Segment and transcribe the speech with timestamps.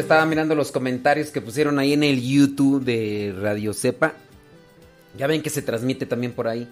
[0.00, 4.14] estaba mirando los comentarios que pusieron ahí en el YouTube de Radio Cepa.
[5.16, 6.68] Ya ven que se transmite también por ahí.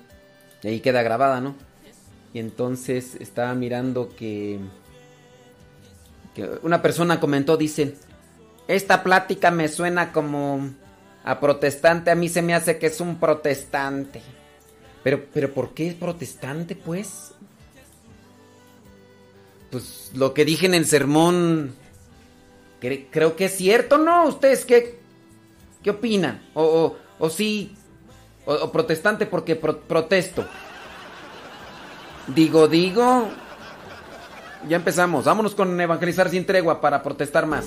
[0.62, 1.54] Y ahí queda grabada, ¿no?
[2.32, 4.58] Y entonces estaba mirando que,
[6.34, 7.94] que una persona comentó, dice,
[8.68, 10.70] esta plática me suena como
[11.24, 14.22] a protestante, a mí se me hace que es un protestante.
[15.02, 17.32] Pero, pero ¿por qué es protestante, pues?
[19.70, 21.74] Pues lo que dije en el sermón,
[23.10, 24.26] creo que es cierto, ¿no?
[24.26, 24.98] ¿Ustedes qué,
[25.82, 26.42] qué opinan?
[26.54, 27.74] O, o, sí,
[28.44, 30.44] o, protestante porque protesto.
[32.28, 33.28] Digo, digo.
[34.68, 35.24] Ya empezamos.
[35.24, 37.66] Vámonos con evangelizar sin tregua para protestar más.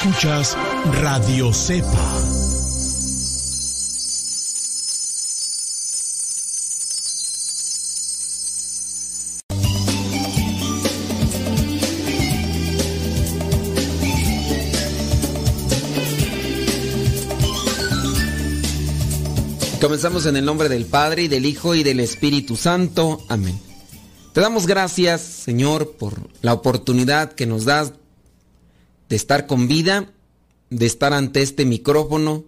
[0.00, 0.56] Escuchas
[1.02, 1.88] Radio Cepa.
[19.80, 23.20] Comenzamos en el nombre del Padre y del Hijo y del Espíritu Santo.
[23.28, 23.58] Amén.
[24.32, 27.94] Te damos gracias, Señor, por la oportunidad que nos das
[29.08, 30.12] de estar con vida,
[30.70, 32.44] de estar ante este micrófono,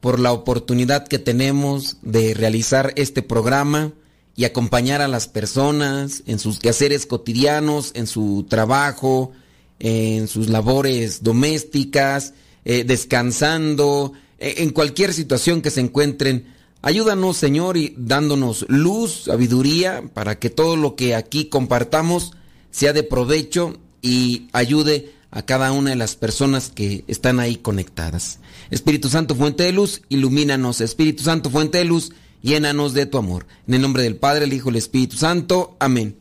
[0.00, 3.92] por la oportunidad que tenemos de realizar este programa
[4.36, 9.32] y acompañar a las personas en sus quehaceres cotidianos, en su trabajo,
[9.80, 12.34] en sus labores domésticas,
[12.64, 16.54] eh, descansando, eh, en cualquier situación que se encuentren.
[16.82, 22.32] Ayúdanos, Señor, y dándonos luz, sabiduría, para que todo lo que aquí compartamos
[22.70, 28.38] sea de provecho y ayude a cada una de las personas que están ahí conectadas.
[28.70, 30.80] Espíritu Santo, fuente de luz, ilumínanos.
[30.80, 32.12] Espíritu Santo, fuente de luz,
[32.42, 33.46] llénanos de tu amor.
[33.66, 35.76] En el nombre del Padre, el Hijo el Espíritu Santo.
[35.80, 36.16] Amén.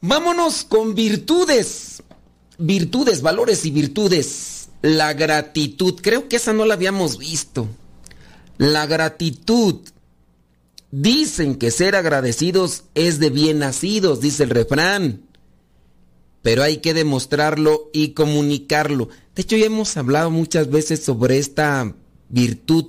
[0.00, 2.02] Vámonos con virtudes.
[2.58, 4.68] Virtudes, valores y virtudes.
[4.82, 6.00] La gratitud.
[6.02, 7.68] Creo que esa no la habíamos visto.
[8.58, 9.76] La gratitud.
[10.90, 15.29] Dicen que ser agradecidos es de bien nacidos, dice el refrán
[16.42, 19.08] pero hay que demostrarlo y comunicarlo.
[19.34, 21.94] De hecho, ya hemos hablado muchas veces sobre esta
[22.28, 22.86] virtud,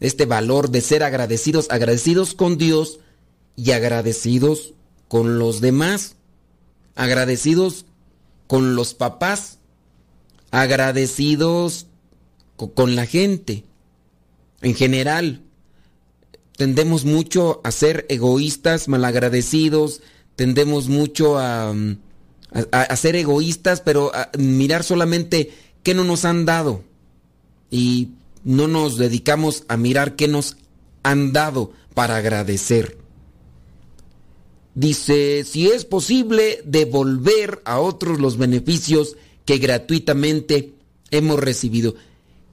[0.00, 3.00] este valor de ser agradecidos, agradecidos con Dios
[3.56, 4.74] y agradecidos
[5.08, 6.16] con los demás,
[6.94, 7.86] agradecidos
[8.46, 9.58] con los papás,
[10.50, 11.86] agradecidos
[12.74, 13.64] con la gente
[14.62, 15.42] en general.
[16.56, 20.00] Tendemos mucho a ser egoístas, malagradecidos,
[20.36, 21.98] tendemos mucho a mm,
[22.72, 26.82] a, ser egoístas, pero a mirar solamente qué no nos han dado.
[27.70, 28.10] Y
[28.44, 30.56] no nos dedicamos a mirar qué nos
[31.02, 32.98] han dado para agradecer.
[34.74, 40.74] Dice, si es posible devolver a otros los beneficios que gratuitamente
[41.10, 41.94] hemos recibido.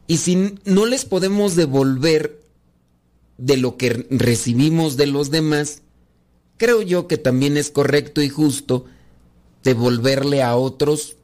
[0.07, 2.41] Y si no les podemos devolver
[3.37, 5.81] de lo que recibimos de los demás,
[6.57, 8.85] creo yo que también es correcto y justo
[9.63, 11.15] devolverle a otros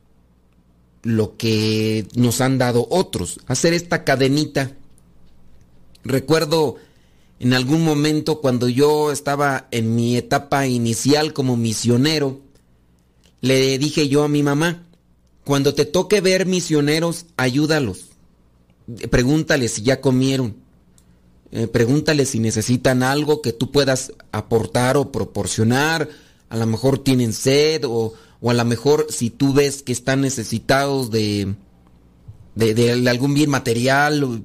[1.04, 4.72] lo que nos han dado otros, hacer esta cadenita.
[6.04, 6.78] Recuerdo
[7.40, 12.42] en algún momento cuando yo estaba en mi etapa inicial como misionero,
[13.42, 14.86] le dije yo a mi mamá,
[15.46, 18.06] cuando te toque ver misioneros, ayúdalos.
[19.10, 20.58] Pregúntales si ya comieron.
[21.52, 26.10] Eh, pregúntales si necesitan algo que tú puedas aportar o proporcionar.
[26.50, 30.22] A lo mejor tienen sed o, o a lo mejor si tú ves que están
[30.22, 31.56] necesitados de,
[32.56, 34.44] de, algún bien material,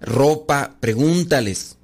[0.00, 1.76] ropa, pregúntales.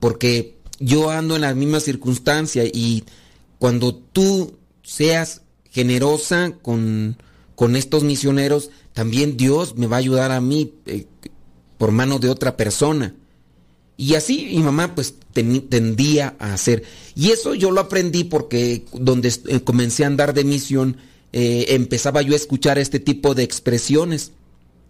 [0.00, 3.04] Porque yo ando en la misma circunstancia y
[3.58, 7.16] cuando tú seas generosa con,
[7.54, 11.06] con estos misioneros, también Dios me va a ayudar a mí eh,
[11.78, 13.14] por mano de otra persona.
[13.96, 16.84] Y así mi mamá pues tendía a hacer.
[17.14, 20.98] Y eso yo lo aprendí porque donde eh, comencé a andar de misión,
[21.32, 24.32] eh, empezaba yo a escuchar este tipo de expresiones.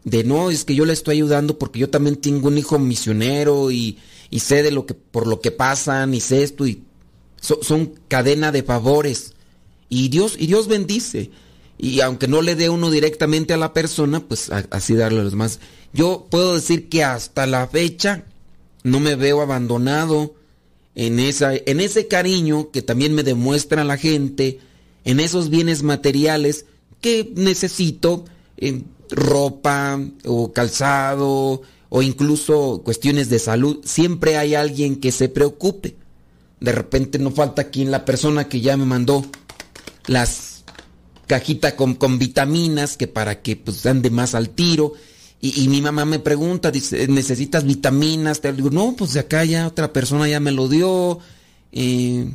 [0.05, 3.71] De no, es que yo le estoy ayudando porque yo también tengo un hijo misionero
[3.71, 3.99] y,
[4.31, 6.83] y sé de lo que, por lo que pasan y sé esto y
[7.41, 9.35] son cadena de favores.
[9.89, 11.31] Y Dios, y Dios bendice.
[11.79, 15.33] Y aunque no le dé uno directamente a la persona, pues así darle a los
[15.33, 15.61] demás.
[15.93, 18.25] Yo puedo decir que hasta la fecha
[18.87, 20.37] no me veo abandonado
[20.95, 24.61] en, esa, en ese cariño que también me demuestra la gente,
[25.05, 26.67] en esos bienes materiales
[27.01, 28.25] que necesito,
[28.57, 33.81] en ropa o calzado o incluso cuestiones de salud.
[33.85, 35.97] Siempre hay alguien que se preocupe.
[36.61, 39.27] De repente no falta aquí la persona que ya me mandó
[40.07, 40.63] las
[41.27, 44.93] cajitas con, con, vitaminas que para que pues ande más al tiro.
[45.55, 48.41] Y, mi mamá me pregunta, dice, ¿necesitas vitaminas?
[48.41, 51.19] Te digo, no, pues acá ya otra persona ya me lo dio.
[51.73, 52.31] Eh,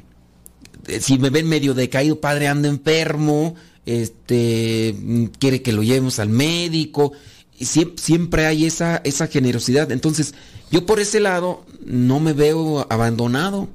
[1.00, 3.56] si me ven medio decaído, padre anda enfermo,
[3.86, 4.96] este,
[5.40, 7.14] quiere que lo llevemos al médico.
[7.58, 9.92] Y siempre, siempre hay esa, esa generosidad.
[9.92, 10.34] Entonces,
[10.72, 13.68] yo por ese lado no me veo abandonado.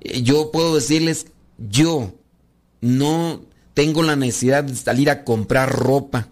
[0.00, 1.26] Eh, yo puedo decirles,
[1.58, 2.14] yo,
[2.80, 3.42] no
[3.74, 6.28] tengo la necesidad de salir a comprar ropa.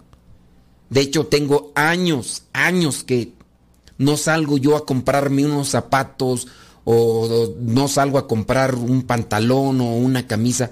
[0.91, 3.33] De hecho, tengo años, años que
[3.99, 6.47] no salgo yo a comprarme unos zapatos
[6.85, 10.71] o no salgo a comprar un pantalón o una camisa.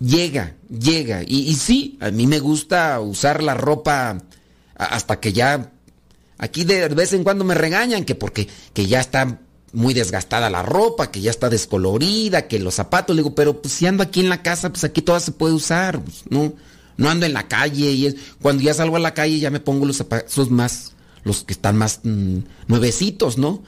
[0.00, 1.22] Llega, llega.
[1.26, 4.18] Y, sí, a mí me gusta usar la ropa
[4.74, 5.72] hasta que ya...
[6.38, 9.38] Aquí de vez en cuando me regañan que porque que ya está
[9.72, 13.74] muy desgastada la ropa, que ya está descolorida, que los zapatos, le digo, pero pues
[13.74, 16.52] si ando aquí en la casa, pues aquí toda se puede usar, pues, no,
[16.96, 19.60] no ando en la calle y es, cuando ya salgo a la calle ya me
[19.60, 20.92] pongo los zapatos más,
[21.24, 23.62] los que están más mm, nuevecitos, ¿no?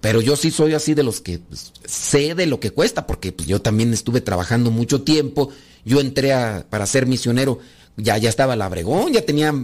[0.00, 3.32] Pero yo sí soy así de los que pues, sé de lo que cuesta, porque
[3.32, 5.50] pues, yo también estuve trabajando mucho tiempo,
[5.84, 6.32] yo entré
[6.68, 7.58] para ser misionero,
[7.96, 9.54] ya, ya estaba la Abregón, ya tenía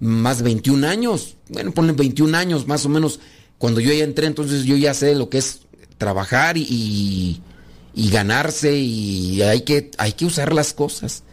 [0.00, 3.18] más de 21 años, bueno, ponen 21 años más o menos
[3.58, 5.62] cuando yo ya entré, entonces yo ya sé lo que es
[5.98, 7.40] trabajar y,
[7.92, 11.24] y, ganarse y hay que, hay que usar las cosas.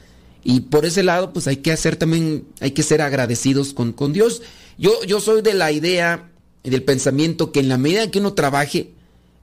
[0.47, 4.13] Y por ese lado, pues hay que hacer también, hay que ser agradecidos con, con
[4.13, 4.43] Dios.
[4.77, 8.33] Yo, yo soy de la idea y del pensamiento que en la medida que uno
[8.33, 8.93] trabaje,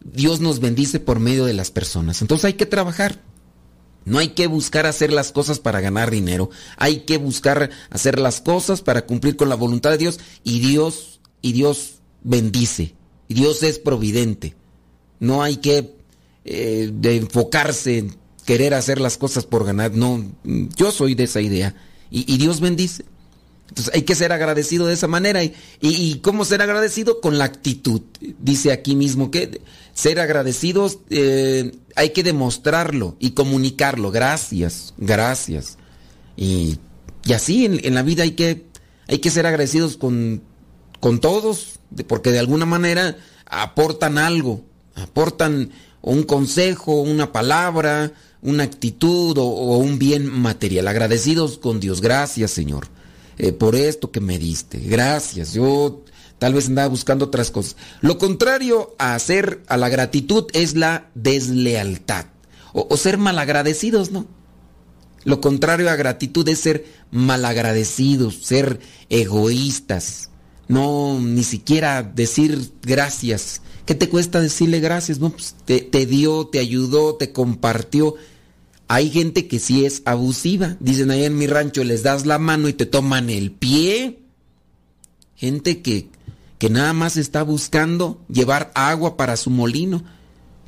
[0.04, 2.22] Dios nos bendice por medio de las personas.
[2.22, 3.20] Entonces hay que trabajar.
[4.04, 6.50] No hay que buscar hacer las cosas para ganar dinero.
[6.76, 10.20] Hay que buscar hacer las cosas para cumplir con la voluntad de Dios.
[10.44, 12.94] Y Dios, y Dios bendice.
[13.28, 14.54] Dios es providente.
[15.18, 15.96] No hay que
[16.44, 19.92] eh, enfocarse en querer hacer las cosas por ganar.
[19.92, 20.24] No,
[20.76, 21.74] yo soy de esa idea.
[22.10, 23.04] Y, Dios bendice.
[23.68, 25.42] Entonces hay que ser agradecido de esa manera.
[25.42, 27.20] Y, y, cómo ser agradecido?
[27.20, 28.02] Con la actitud.
[28.38, 29.62] Dice aquí mismo que
[29.94, 34.10] ser agradecidos eh, hay que demostrarlo y comunicarlo.
[34.10, 35.78] Gracias, gracias.
[36.36, 36.78] Y,
[37.24, 38.66] y así en, en, la vida hay que,
[39.08, 40.42] hay que ser agradecidos con,
[41.00, 45.70] con todos porque de alguna manera aportan algo, aportan
[46.00, 50.88] un consejo, una palabra, una actitud o, un bien material.
[50.88, 52.88] Agradecidos con Dios, gracias Señor
[53.38, 55.54] eh, por esto que me diste, gracias.
[55.54, 56.04] Yo
[56.38, 57.76] tal vez andaba buscando otras cosas.
[58.00, 62.26] Lo contrario a hacer a la gratitud es la deslealtad
[62.72, 64.26] o, o ser malagradecidos, ¿no?
[65.24, 70.30] Lo contrario a gratitud es ser malagradecidos, ser egoístas
[70.72, 73.60] no ni siquiera decir gracias.
[73.84, 75.18] ¿Qué te cuesta decirle gracias?
[75.18, 78.14] No, pues te, dio, te ayudó, te compartió.
[78.92, 80.76] Hay gente que sí es abusiva.
[80.78, 84.18] Dicen ahí en mi rancho, les das la mano y te toman el pie.
[85.34, 86.10] Gente que,
[86.58, 90.04] que nada más está buscando llevar agua para su molino.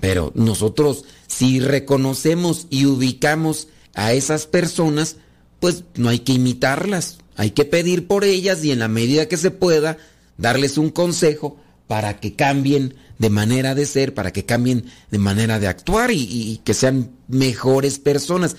[0.00, 5.16] Pero nosotros si reconocemos y ubicamos a esas personas,
[5.61, 9.37] pues no hay que imitarlas, hay que pedir por ellas y en la medida que
[9.37, 9.99] se pueda
[10.38, 15.61] darles un consejo para que cambien de manera de ser, para que cambien de manera
[15.61, 18.56] de actuar y, que sean mejores personas.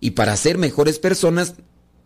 [0.00, 1.54] Y para ser mejores personas,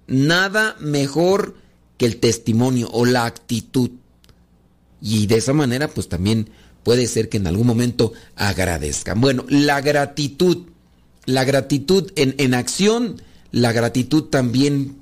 [0.06, 1.56] nada mejor
[1.96, 3.90] que el testimonio o la actitud.
[5.00, 6.50] Y de esa manera, pues también
[6.82, 9.20] puede ser que en algún momento agradezcan.
[9.20, 10.66] Bueno, la gratitud,
[11.26, 13.20] la gratitud en, en acción,
[13.50, 14.96] la gratitud también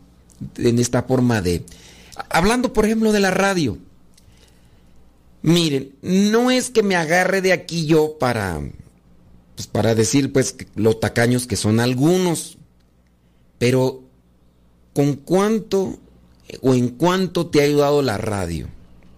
[0.56, 1.64] en esta forma de...
[2.30, 3.78] Hablando, por ejemplo, de la radio.
[5.42, 8.60] Miren, no es que me agarre de aquí yo para,
[9.54, 12.58] pues para decir pues los tacaños que son algunos,
[13.58, 14.02] pero
[14.94, 15.98] ¿con cuánto
[16.60, 18.68] o en cuánto te ha ayudado la radio?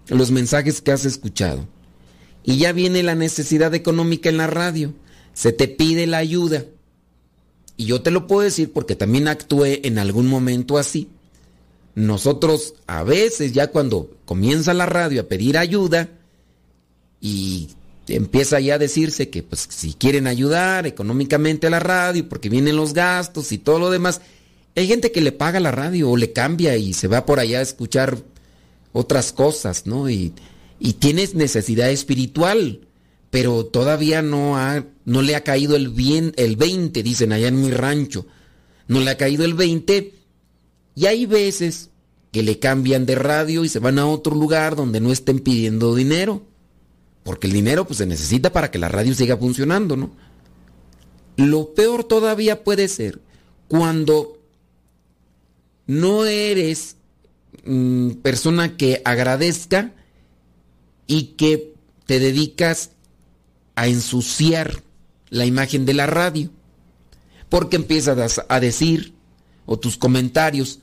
[0.08, 1.66] Los mensajes que has escuchado.
[2.42, 4.94] Y ya viene la necesidad económica en la radio.
[5.34, 6.64] Se te pide la ayuda.
[7.76, 11.08] Y yo te lo puedo decir porque también actué en algún momento así.
[12.00, 16.08] Nosotros a veces ya cuando comienza la radio a pedir ayuda
[17.20, 17.68] y
[18.08, 22.76] empieza ya a decirse que pues si quieren ayudar económicamente a la radio porque vienen
[22.76, 24.22] los gastos y todo lo demás,
[24.76, 27.58] hay gente que le paga la radio o le cambia y se va por allá
[27.58, 28.16] a escuchar
[28.94, 30.08] otras cosas, ¿no?
[30.08, 30.32] Y,
[30.78, 32.80] y tienes necesidad espiritual,
[33.30, 37.60] pero todavía no, ha, no le ha caído el bien, el 20, dicen allá en
[37.60, 38.26] mi rancho,
[38.88, 40.14] no le ha caído el 20
[40.94, 41.89] y hay veces
[42.32, 45.94] que le cambian de radio y se van a otro lugar donde no estén pidiendo
[45.94, 46.42] dinero.
[47.24, 50.10] Porque el dinero pues, se necesita para que la radio siga funcionando, ¿no?
[51.36, 53.20] Lo peor todavía puede ser
[53.68, 54.38] cuando
[55.86, 56.96] no eres
[57.64, 59.92] mm, persona que agradezca
[61.06, 61.74] y que
[62.06, 62.90] te dedicas
[63.74, 64.82] a ensuciar
[65.30, 66.50] la imagen de la radio.
[67.48, 69.14] Porque empiezas a decir,
[69.70, 70.80] o tus comentarios.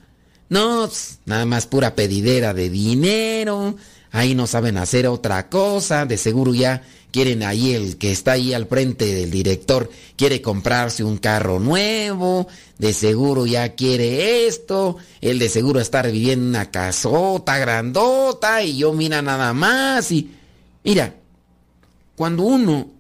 [0.50, 0.90] No,
[1.26, 3.76] nada más pura pedidera de dinero.
[4.12, 6.06] Ahí no saben hacer otra cosa.
[6.06, 11.04] De seguro ya quieren ahí el que está ahí al frente del director quiere comprarse
[11.04, 12.48] un carro nuevo.
[12.78, 14.98] De seguro ya quiere esto.
[15.22, 20.32] El de seguro estar viviendo en una casota grandota y yo mira nada más y
[20.84, 21.14] mira,
[22.16, 22.97] cuando uno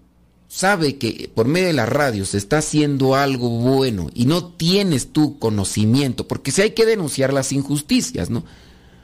[0.57, 5.13] sabe que por medio de la radio se está haciendo algo bueno y no tienes
[5.13, 8.43] tu conocimiento, porque si hay que denunciar las injusticias, ¿no?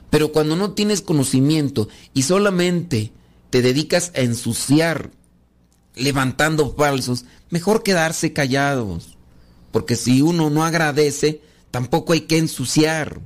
[0.10, 3.12] Pero cuando no tienes conocimiento y solamente
[3.52, 5.12] te dedicas a ensuciar
[5.94, 9.16] levantando falsos, mejor quedarse callados.
[9.72, 13.22] Porque si uno no agradece, tampoco hay que ensuciar,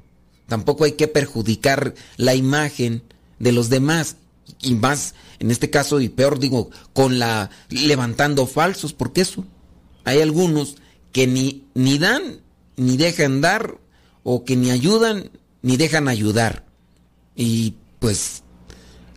[0.47, 3.03] tampoco hay que perjudicar la imagen
[3.39, 4.17] de los demás
[4.61, 9.45] y más en este caso y peor digo con la levantando falsos porque eso
[10.03, 10.77] hay algunos
[11.11, 12.41] que ni ni dan
[12.75, 13.77] ni dejan dar
[14.23, 16.65] o que ni ayudan ni dejan ayudar.
[17.35, 18.43] Y pues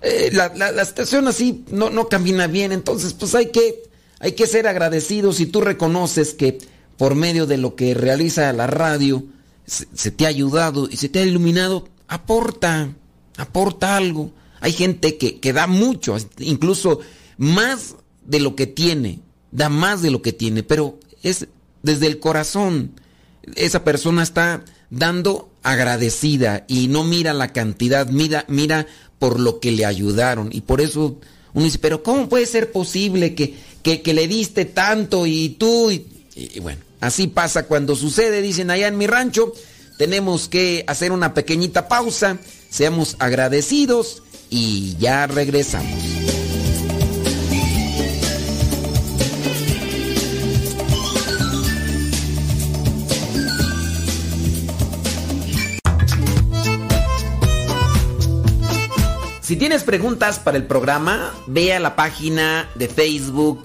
[0.02, 3.82] eh, la, la, situación así no, no camina bien entonces pues hay que
[4.18, 6.58] hay que ser agradecidos y tú reconoces que
[6.96, 9.24] por medio de lo que realiza la radio
[9.66, 12.94] se te ha ayudado y se te ha iluminado aporta
[13.36, 17.00] aporta algo hay gente que, da mucho, incluso
[17.38, 21.46] más de lo que tiene, da más de lo que tiene, pero es
[21.82, 22.92] desde el corazón.
[23.56, 28.86] Esa persona está dando agradecida y no mira la cantidad, mira, mira
[29.18, 30.50] por lo que le ayudaron.
[30.52, 31.18] Y por eso
[31.54, 35.90] uno dice, pero ¿cómo puede ser posible que, que, le diste tanto y tú?
[35.90, 39.54] y, bueno, así pasa cuando sucede, dicen allá en mi rancho,
[39.96, 42.38] tenemos que hacer una pequeñita pausa,
[42.68, 46.20] seamos agradecidos y ya regresamos.
[59.40, 63.64] Si tienes preguntas para el programa, ve a la página de Facebook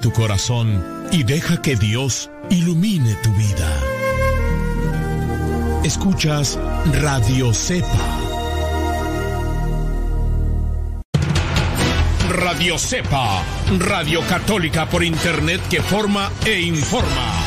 [0.00, 3.80] Tu corazón y deja que Dios ilumine tu vida.
[5.84, 6.58] Escuchas
[6.92, 7.88] Radio Cepa.
[12.28, 13.42] Radio Cepa,
[13.78, 17.45] Radio Católica por Internet que forma e informa.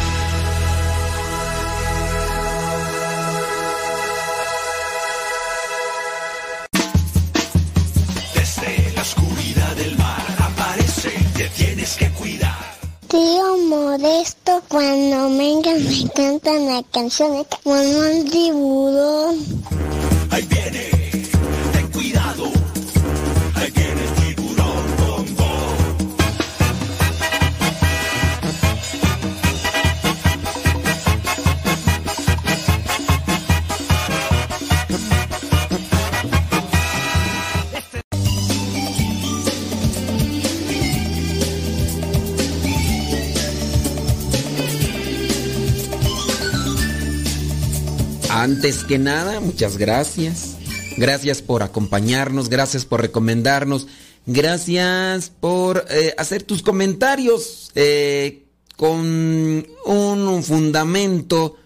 [13.19, 19.35] Tío Modesto, cuando vengan me cantan la canción como un tiburón.
[20.31, 20.88] Ahí viene,
[48.39, 50.55] Antes que nada, muchas gracias.
[50.95, 53.87] Gracias por acompañarnos, gracias por recomendarnos,
[54.25, 58.45] gracias por eh, hacer tus comentarios eh,
[58.77, 61.57] con un fundamento,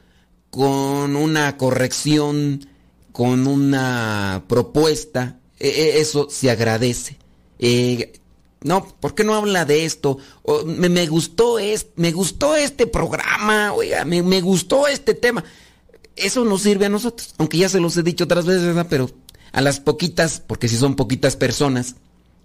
[0.50, 2.68] con una corrección,
[3.12, 5.38] con una propuesta.
[5.60, 7.20] Eh, eh, eso se agradece.
[7.60, 8.14] Eh,
[8.62, 10.18] no, ¿por qué no habla de esto?
[10.66, 15.44] Me, gustó este, me gustó este programa, oiga, me gustó este tema
[16.16, 18.88] eso nos sirve a nosotros, aunque ya se los he dicho otras veces, ¿verdad?
[18.90, 19.10] Pero
[19.52, 21.96] a las poquitas, porque si son poquitas personas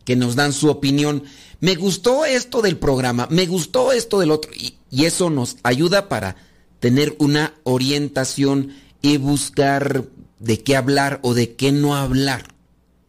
[0.04, 1.24] que nos dan su opinión,
[1.60, 6.08] me gustó esto del programa, me gustó esto del otro, y, y eso nos ayuda
[6.08, 6.36] para
[6.80, 10.04] tener una orientación y buscar
[10.38, 12.54] de qué hablar o de qué no hablar.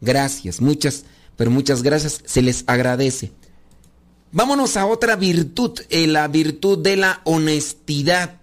[0.00, 1.04] Gracias, muchas,
[1.36, 3.32] pero muchas gracias, se les agradece.
[4.32, 8.39] Vámonos a otra virtud, eh, la virtud de la honestidad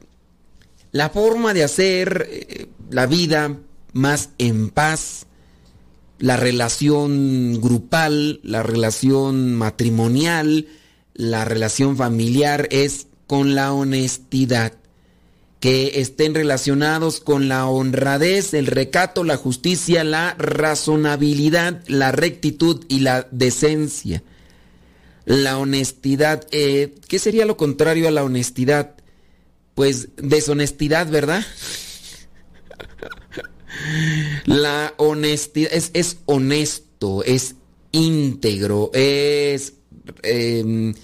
[0.91, 3.57] la forma de hacer eh, la vida
[3.93, 5.25] más en paz,
[6.19, 10.67] la relación grupal, la relación matrimonial,
[11.13, 14.73] la relación familiar es con la honestidad.
[15.59, 22.99] Que estén relacionados con la honradez, el recato, la justicia, la razonabilidad, la rectitud y
[22.99, 24.21] la decencia.
[25.25, 28.97] La honestidad, eh, ¿qué sería lo contrario a la honestidad?
[29.77, 31.45] Pues deshonestidad, ¿verdad?
[34.45, 37.53] La honestidad es, es honesto, es
[37.91, 39.73] íntegro, es
[40.23, 40.95] eh,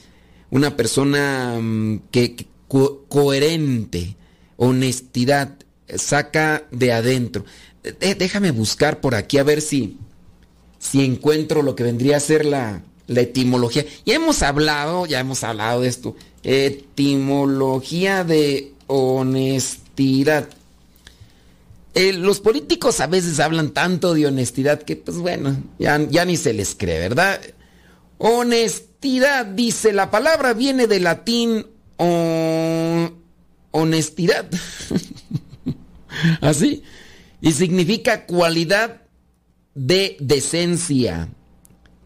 [0.49, 4.17] una persona mm, que, que co coherente,
[4.57, 5.55] honestidad,
[5.95, 7.45] saca de adentro.
[7.83, 9.99] De, déjame buscar por aquí a ver si,
[10.79, 13.85] si encuentro lo que vendría a ser la, la etimología.
[14.05, 16.15] Ya hemos hablado, ya hemos hablado de esto.
[16.43, 20.49] Etimología de honestidad.
[21.95, 26.53] Eh, los políticos a veces hablan tanto de honestidad que, pues bueno, ya, ni se
[26.53, 27.39] les cree, ¿verdad?
[28.17, 31.67] Honestidad, dice, la palabra viene del latín
[33.71, 34.49] honestidad.
[36.41, 36.83] Así.
[37.41, 39.01] Y significa cualidad
[39.75, 41.29] de decencia.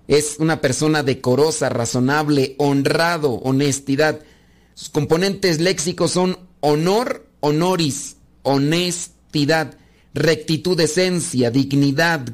[0.08, 4.22] Es una persona decorosa, razonable, honrado, honestidad.
[4.74, 9.78] Sus componentes léxicos son honor, honoris, honestidad,
[10.14, 12.30] rectitud, esencia, dignidad,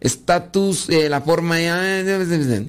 [0.00, 1.60] estatus, eh, eh, la forma...
[1.60, 2.68] Eh,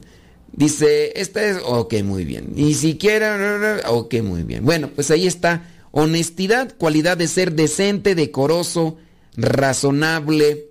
[0.53, 1.57] dice, esta es...
[1.65, 2.53] Ok, muy bien.
[2.55, 3.81] Ni siquiera...
[3.87, 4.63] Ok, muy bien.
[4.63, 5.69] Bueno, pues ahí está.
[5.91, 8.97] Honestidad, cualidad de ser decente, decoroso,
[9.35, 10.69] razonable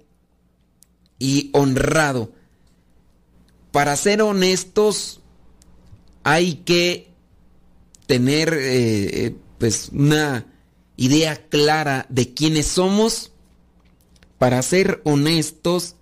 [1.19, 2.33] y honrado
[3.75, 5.19] para ser honestos
[6.23, 7.11] hay que
[8.07, 10.47] tener eh, pues una
[10.97, 13.33] idea clara de quiénes somos.
[14.39, 15.97] Para ser honestos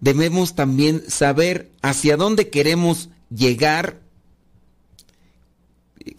[0.00, 4.00] debemos también saber hacia dónde queremos llegar,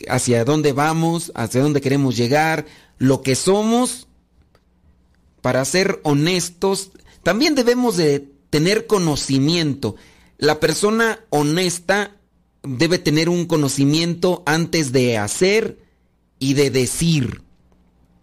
[0.08, 2.68] hacia dónde vamos, hacia dónde queremos llegar,
[3.00, 4.08] lo que somos.
[5.42, 6.92] Para ser honestos
[7.24, 9.96] también debemos de tener conocimiento
[10.42, 12.18] la persona honesta
[12.64, 15.78] debe tener un conocimiento antes de hacer
[16.40, 17.44] y de decir.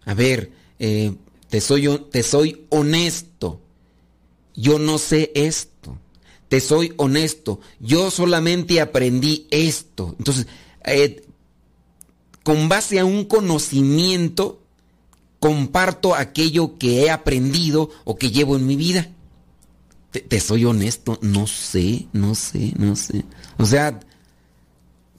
[0.03, 1.13] A ver, eh,
[1.47, 3.61] te, soy, te soy honesto.
[4.53, 5.97] Yo no sé esto.
[6.49, 10.15] te soy honesto, yo solamente aprendí esto.
[10.17, 10.47] Entonces,
[10.83, 11.23] eh,
[12.43, 14.61] con base a un conocimiento,
[15.39, 19.09] comparto aquello que he aprendido o que llevo en mi vida.
[20.11, 23.25] Te, soy honesto, no sé, no sé, no sé.
[23.57, 23.99] O sea,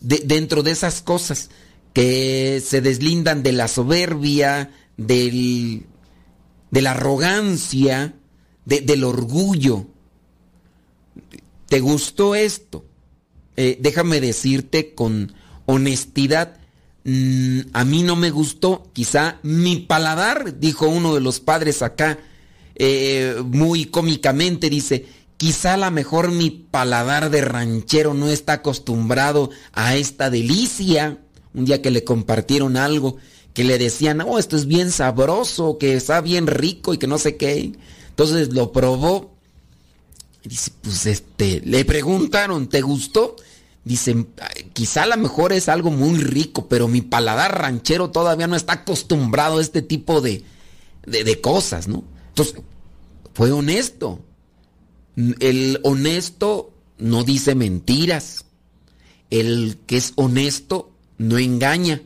[0.00, 1.50] dentro de esas cosas
[1.92, 5.86] que se deslindan de la soberbia, del,
[6.70, 8.14] de la arrogancia,
[8.64, 9.86] del orgullo.
[11.68, 12.84] ¿Te gustó esto?
[13.56, 15.34] Eh, déjame decirte con
[15.66, 16.58] honestidad,
[17.04, 22.18] mm, a mí no me gustó, quizá mi paladar, dijo uno de los padres acá,
[22.82, 25.04] eh, muy cómicamente, dice,
[25.36, 31.18] quizá a lo mejor mi paladar de ranchero no está acostumbrado a esta delicia.
[31.52, 33.18] Un día que le compartieron algo,
[33.52, 37.18] que le decían, oh, esto es bien sabroso, que está bien rico y que no
[37.18, 37.72] sé qué.
[38.08, 39.34] Entonces lo probó.
[40.42, 43.36] Y dice, pues este, le preguntaron, ¿te gustó?
[43.84, 44.24] Dice,
[44.72, 48.72] quizá a lo mejor es algo muy rico, pero mi paladar ranchero todavía no está
[48.72, 50.44] acostumbrado a este tipo de,
[51.04, 52.04] de cosas, ¿no?
[52.30, 52.62] Entonces,
[53.40, 54.20] fue honesto.
[55.16, 58.44] El honesto no dice mentiras.
[59.30, 62.02] El que es honesto no engaña.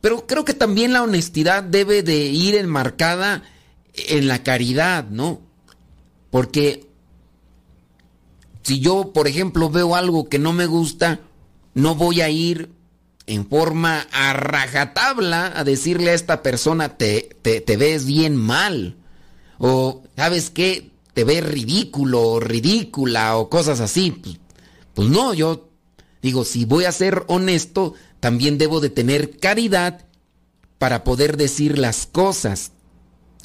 [0.00, 3.42] Pero creo que también la honestidad debe de ir enmarcada
[3.92, 5.42] en la caridad, ¿no?
[6.30, 6.86] Porque
[8.62, 11.20] si yo, por ejemplo, veo algo que no me gusta,
[11.74, 12.70] no voy a ir
[13.26, 18.96] en forma a rajatabla a decirle a esta persona, te, te, te ves bien mal.
[19.58, 20.90] O, ¿sabes qué?
[21.14, 24.12] Te ves ridículo o ridícula o cosas así.
[24.12, 24.38] Pues,
[24.94, 25.68] pues, no, yo
[26.22, 30.04] digo, si voy a ser honesto, también debo de tener caridad
[30.78, 32.72] para poder decir las cosas.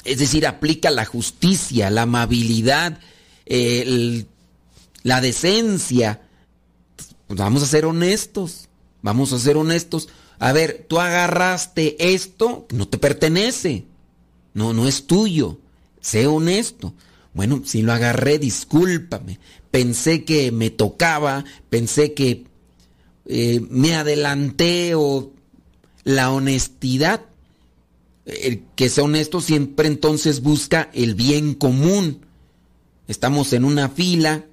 [0.04, 3.00] Es decir, aplica la justicia, la amabilidad,
[5.02, 6.22] la decencia.
[7.26, 8.68] Pues vamos a ser honestos,
[9.02, 10.08] vamos a ser honestos.
[10.38, 13.86] A ver, tú agarraste esto, no te pertenece,
[14.52, 15.58] no, no es tuyo
[16.04, 16.94] sé honesto.
[17.32, 19.40] Bueno, si lo agarré, discúlpame.
[19.70, 22.44] Pensé que me tocaba, pensé que
[23.26, 25.32] eh, me adelanté o
[26.04, 27.22] la honestidad.
[28.26, 32.20] El que sea honesto siempre entonces busca el bien común.
[33.08, 34.44] Estamos en una fila,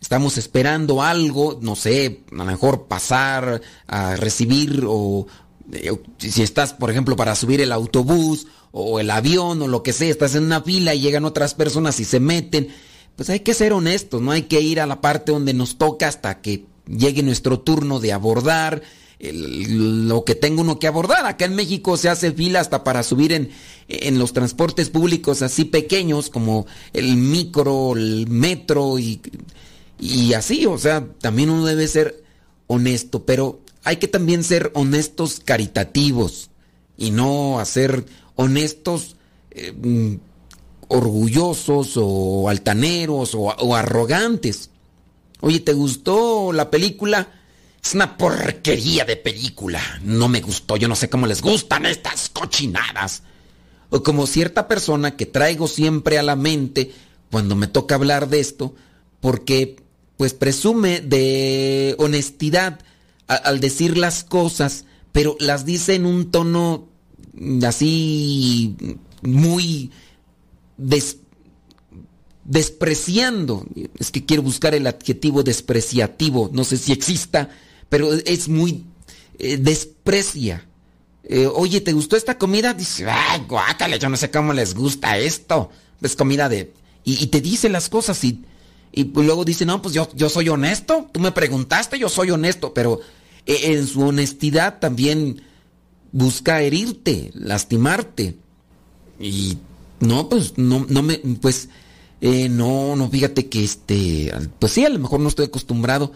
[0.00, 5.26] estamos esperando algo, no sé, a lo mejor pasar a recibir o
[5.72, 9.92] eh, si estás, por ejemplo, para subir el autobús o el avión o lo que
[9.92, 12.68] sea, estás en una fila y llegan otras personas y se meten,
[13.16, 16.08] pues hay que ser honestos, no hay que ir a la parte donde nos toca
[16.08, 18.82] hasta que llegue nuestro turno de abordar
[19.22, 21.26] lo que tengo uno que abordar.
[21.26, 23.50] Acá en México se hace fila hasta para subir en,
[23.88, 29.20] en los transportes públicos así pequeños como el micro, el metro y,
[29.98, 32.24] y así, o sea, también uno debe ser
[32.66, 36.50] honesto, pero hay que también ser honestos caritativos
[36.96, 38.06] y no hacer
[38.40, 39.16] honestos,
[39.50, 40.14] eh, mm,
[40.88, 44.70] orgullosos o altaneros o, arrogantes.
[45.40, 47.28] Oye, ¿te gustó la película?
[47.82, 49.80] Es una porquería de película.
[50.02, 50.76] No me gustó.
[50.76, 53.22] Yo no sé cómo les gustan estas cochinadas.
[53.90, 56.92] O como cierta persona que traigo siempre a la mente
[57.30, 58.74] cuando me toca hablar de esto,
[59.20, 59.76] porque
[60.16, 62.80] pues presume de honestidad
[63.26, 66.89] al decir las cosas, pero las dice en un tono
[67.66, 68.76] así
[69.22, 69.90] muy
[72.44, 73.66] despreciando.
[73.98, 77.50] Es que quiero buscar el adjetivo despreciativo, no sé si exista,
[77.88, 78.84] pero es muy
[79.38, 80.66] eh, desprecia.
[81.24, 82.74] Eh, oye, ¿te gustó esta comida?
[82.74, 85.70] Dice, ay, guácale, yo no sé cómo les gusta esto.
[86.02, 86.72] Es comida de...
[87.04, 88.44] Y, te dice las cosas y,
[88.92, 91.08] y luego dice, no, pues yo, yo soy honesto.
[91.12, 93.00] Tú me preguntaste, yo soy honesto, pero
[93.46, 95.42] eh, en su honestidad también
[96.12, 98.36] busca herirte, lastimarte.
[99.18, 99.58] Y
[100.00, 101.68] no, pues no, no me, pues
[102.20, 106.12] eh, no, no, fíjate que este, pues sí, a lo mejor no estoy acostumbrado.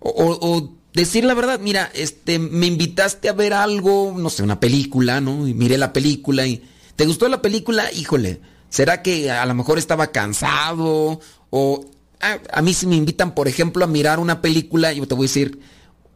[0.00, 5.20] O, decir la verdad, mira, este, me invitaste a ver algo, no sé, una película,
[5.20, 5.46] ¿no?
[5.46, 6.62] Y miré la película y,
[6.94, 7.92] ¿te gustó la película?
[7.92, 11.20] Híjole, ¿será que a lo mejor estaba cansado?
[11.50, 11.84] O
[12.20, 15.24] a, a mí si me invitan, por ejemplo, a mirar una película, yo te voy
[15.24, 15.58] a decir,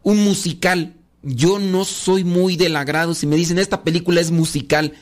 [0.02, 3.14] un musical yo no soy muy del agrado.
[3.14, 4.94] Si me dicen esta película es musical,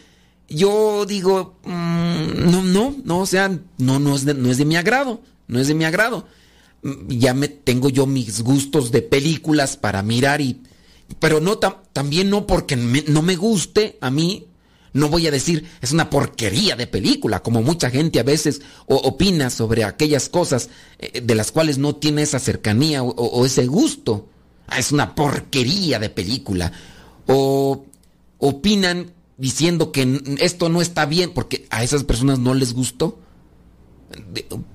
[0.48, 4.64] yo digo, mm, no, no, no, o sea, no, no es, de, no es de
[4.64, 6.26] mi agrado, no es de mi agrado.
[6.82, 10.62] Mm, ya me tengo yo mis gustos de películas para mirar y,
[11.18, 14.46] pero no también no porque no me guste a mí,
[14.92, 19.50] No voy a decir es una porquería de película, como mucha gente a veces opina
[19.50, 24.28] sobre aquellas cosas eh, de las cuales no tiene esa cercanía o, ese gusto.
[24.68, 26.72] Ah, es una porquería de película.
[27.26, 27.86] O
[28.38, 33.18] opinan diciendo que esto no está bien porque a esas personas no les gustó.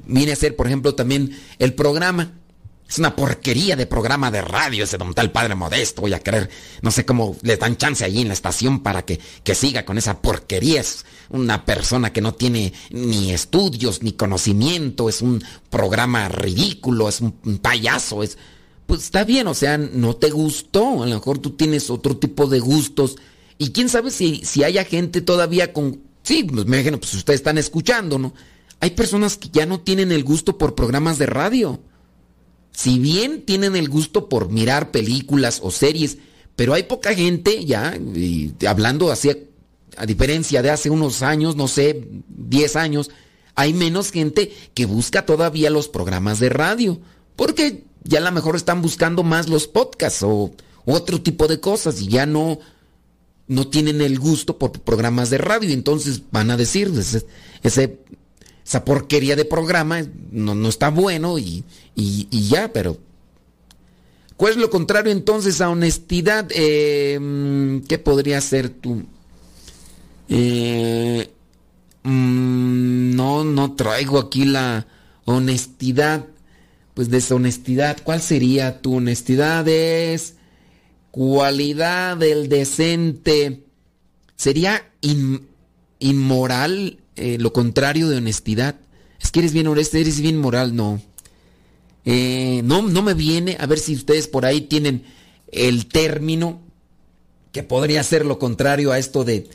[0.06, 2.40] Viene a ser, por ejemplo, también el programa.
[2.88, 6.02] Es una porquería de programa de radio ese don tal padre modesto.
[6.02, 6.50] Voy a querer,
[6.82, 9.98] no sé cómo le dan chance allí en la estación para que, que siga con
[9.98, 10.82] esa porquería.
[10.82, 15.10] Es una persona que no tiene ni estudios ni conocimiento.
[15.10, 18.22] Es un programa ridículo, es un payaso.
[18.22, 18.38] Es,
[18.86, 21.04] pues está bien, o sea, no te gustó.
[21.04, 23.16] A lo mejor tú tienes otro tipo de gustos.
[23.58, 26.02] Y quién sabe si, si haya gente todavía con.
[26.24, 28.34] Sí, pues me imagino, pues ustedes están escuchando, ¿no?
[28.80, 31.80] Hay personas que ya no tienen el gusto por programas de radio
[32.74, 36.18] si bien tienen el gusto por mirar películas o series,
[36.56, 37.98] pero hay poca gente ya,
[38.68, 39.30] hablando así,
[39.96, 43.12] a diferencia de hace unos años, no sé, 10 años,
[43.56, 47.00] hay menos gente que busca todavía los programas de radio,
[47.36, 50.52] porque ya a lo mejor están buscando más los podcasts o
[50.86, 52.60] otro tipo de cosas y ya no,
[53.48, 57.26] no tienen el gusto por programas de radio, entonces van a decir, ese,
[57.64, 58.00] ese
[58.66, 61.64] esa porquería de programa no, está bueno y,
[61.96, 62.98] ya, pero...
[64.38, 66.48] ¿Cuál es lo contrario entonces a honestidad?
[66.50, 69.04] Eh, ¿Qué podría ser tú?
[70.28, 71.30] Eh,
[72.02, 74.88] mm, no, no traigo aquí la
[75.26, 76.26] honestidad.
[76.94, 77.98] Pues deshonestidad.
[78.04, 79.68] ¿Cuál sería tu honestidad?
[79.68, 80.36] Es
[81.12, 83.64] cualidad del decente.
[84.36, 84.92] ¿Sería
[86.00, 88.76] inmoral eh, lo contrario de honestidad.
[89.22, 91.02] Es que eres bien honesto, eres bien moral, no.
[92.06, 95.04] Eh, no, no me viene, a ver si ustedes por ahí tienen
[95.52, 96.62] el término
[97.52, 99.48] que podría ser lo contrario a esto de,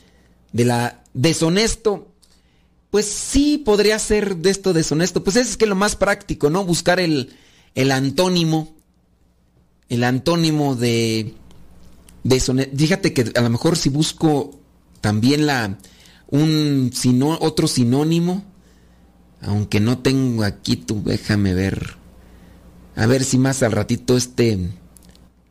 [0.52, 2.07] de la deshonesto.
[2.90, 5.22] Pues sí, podría ser de esto deshonesto.
[5.22, 6.64] Pues es que lo más práctico, ¿no?
[6.64, 7.34] Buscar el,
[7.74, 8.74] el antónimo.
[9.88, 11.34] El antónimo de
[12.24, 12.76] deshonesto.
[12.76, 14.58] Fíjate que a lo mejor si busco
[15.00, 15.78] también la,
[16.28, 16.92] un
[17.40, 18.44] otro sinónimo,
[19.40, 21.96] aunque no tengo aquí, tú déjame ver.
[22.96, 24.58] A ver si más al ratito este,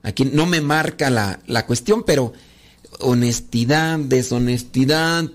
[0.04, 2.34] aquí no me marca la, la cuestión, pero
[3.00, 5.32] honestidad, deshonestidad,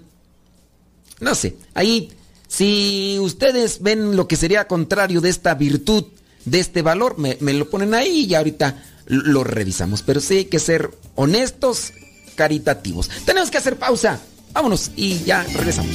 [1.22, 2.10] no sé, ahí,
[2.48, 6.04] si ustedes ven lo que sería contrario de esta virtud,
[6.44, 10.02] de este valor, me, lo ponen ahí y ahorita lo revisamos.
[10.02, 11.92] Pero sí hay que ser honestos,
[12.34, 13.08] caritativos.
[13.24, 14.20] Tenemos que hacer pausa.
[14.52, 15.94] Vámonos y ya regresamos.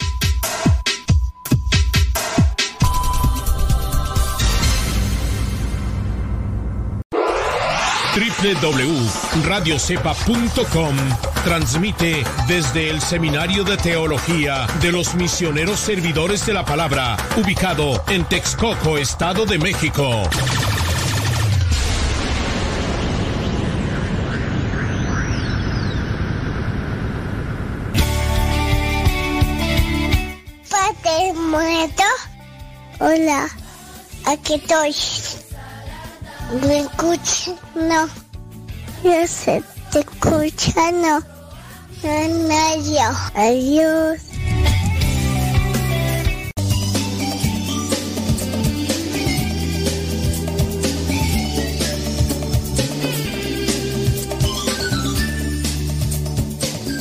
[8.21, 10.95] www.radiocepa.com
[11.43, 18.23] transmite desde el Seminario de Teología de los Misioneros Servidores de la Palabra, ubicado en
[18.25, 20.21] Texcoco, Estado de México.
[30.69, 32.03] Padre muerto.
[32.99, 33.49] Hola,
[34.27, 34.93] aquí estoy.
[36.51, 37.55] ¿Me escucha?
[37.75, 38.07] No.
[39.03, 41.19] Yo sé, te escucha, no.
[42.03, 42.77] No, no,
[43.35, 44.19] Adiós.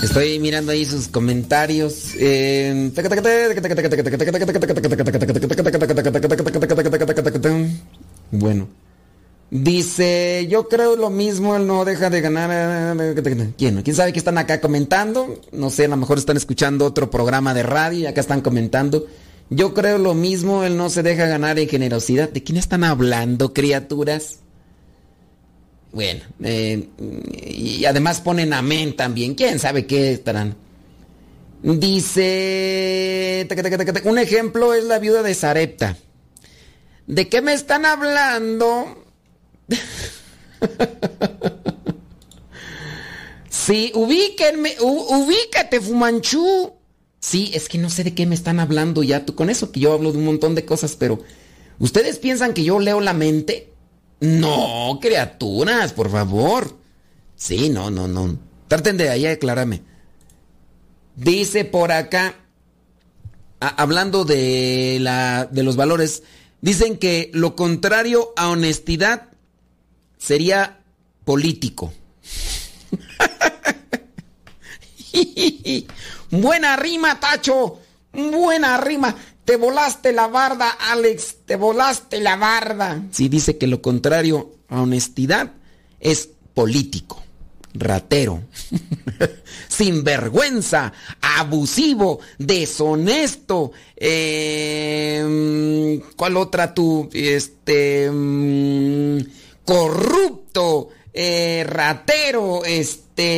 [0.02, 2.14] Estoy mirando ahí sus comentarios.
[8.30, 8.68] Bueno.
[9.50, 12.96] Dice yo creo lo mismo, él no deja de ganar.
[13.58, 13.82] ¿Quién?
[13.82, 15.40] ¿Quién sabe qué están acá comentando?
[15.50, 19.06] No sé, a lo mejor están escuchando otro programa de radio y acá están comentando.
[19.48, 22.28] Yo creo lo mismo, él no se deja ganar en generosidad.
[22.28, 24.38] ¿De quién están hablando, criaturas?
[25.92, 26.88] Bueno, eh,
[27.44, 29.34] y además ponen amén también.
[29.34, 30.54] ¿Quién sabe qué estarán?
[31.62, 33.48] Dice,
[34.04, 35.96] un ejemplo es la viuda de Sarepta.
[37.08, 39.09] ¿De qué me están hablando?
[43.48, 46.74] sí, ubíquenme, ubícate, Fumanchu.
[47.20, 49.26] Sí, es que no sé de qué me están hablando ya.
[49.26, 51.20] Tú con eso que yo hablo de un montón de cosas, pero
[51.78, 53.72] ¿ustedes piensan que yo leo la mente?
[54.20, 56.78] No, criaturas, por favor.
[57.36, 58.38] Sí, no, no, no.
[58.68, 59.82] Traten de ahí aclararme.
[61.16, 62.36] Dice por acá,
[63.60, 66.22] hablando de, la, de los valores,
[66.60, 69.29] dicen que lo contrario a honestidad
[70.20, 70.78] sería
[71.24, 71.92] político.
[76.30, 77.80] Buena rima, Tacho.
[78.12, 79.16] Buena rima.
[79.44, 81.38] Te volaste la barda, Alex.
[81.46, 83.02] Te volaste la barda.
[83.10, 85.52] Sí, dice que lo contrario a honestidad
[85.98, 87.20] es político,
[87.74, 88.42] ratero,
[89.68, 93.72] sinvergüenza, abusivo, deshonesto.
[93.96, 97.08] Eh, ¿Cuál otra tú?
[97.12, 98.08] Este.
[99.64, 103.28] Corrupto, eh, ratero, este...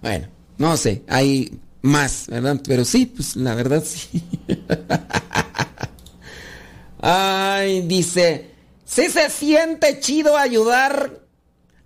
[0.00, 0.28] Bueno,
[0.58, 2.60] no sé, hay más, ¿verdad?
[2.66, 4.22] Pero sí, pues la verdad sí.
[7.00, 8.50] Ay, dice,
[8.84, 11.20] sí se siente chido ayudar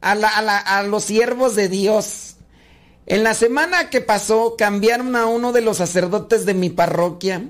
[0.00, 2.36] a, a los siervos de Dios.
[3.06, 7.42] En la semana que pasó cambiaron a uno de los sacerdotes de mi parroquia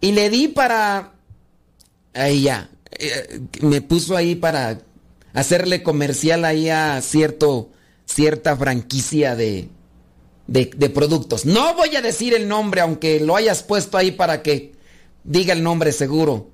[0.00, 1.12] y le di para...
[2.14, 4.80] Ahí ya, eh, me puso ahí para
[5.32, 7.70] hacerle comercial ahí a cierto,
[8.04, 9.68] cierta franquicia de,
[10.46, 11.46] de, de, productos.
[11.46, 14.72] No voy a decir el nombre, aunque lo hayas puesto ahí para que
[15.24, 16.50] diga el nombre seguro.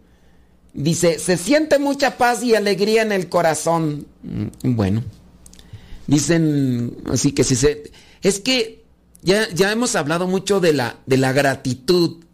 [0.74, 4.06] Dice, se siente mucha paz y alegría en el corazón.
[4.22, 5.02] Mm, bueno,
[6.06, 7.90] dicen así que si se...
[8.22, 8.84] Es que
[9.22, 12.25] ya, ya hemos hablado mucho de la, de la gratitud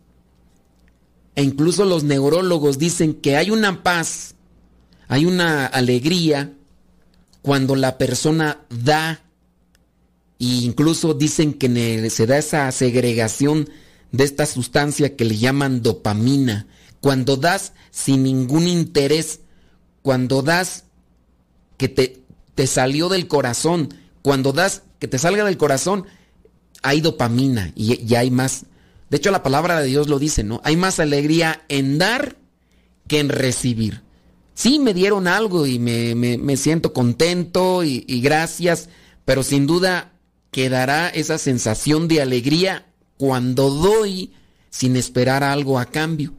[1.34, 4.34] e incluso los neurólogos dicen que hay una paz,
[5.08, 6.52] hay una alegría
[7.40, 9.22] cuando la persona da.
[10.38, 13.68] E incluso dicen que se da esa segregación
[14.10, 16.66] de esta sustancia que le llaman dopamina.
[17.00, 19.40] Cuando das sin ningún interés,
[20.02, 20.84] cuando das
[21.78, 22.22] que te,
[22.54, 26.04] te salió del corazón, cuando das que te salga del corazón,
[26.82, 28.66] hay dopamina y, y hay más
[29.12, 30.62] de hecho, la palabra de Dios lo dice, ¿no?
[30.64, 32.38] Hay más alegría en dar
[33.06, 34.00] que en recibir.
[34.54, 38.88] Sí, me dieron algo y me, siento contento y, y, gracias,
[39.26, 40.12] pero sin duda
[40.50, 42.86] quedará esa sensación de alegría
[43.18, 44.32] cuando doy
[44.70, 46.32] sin esperar algo a cambio.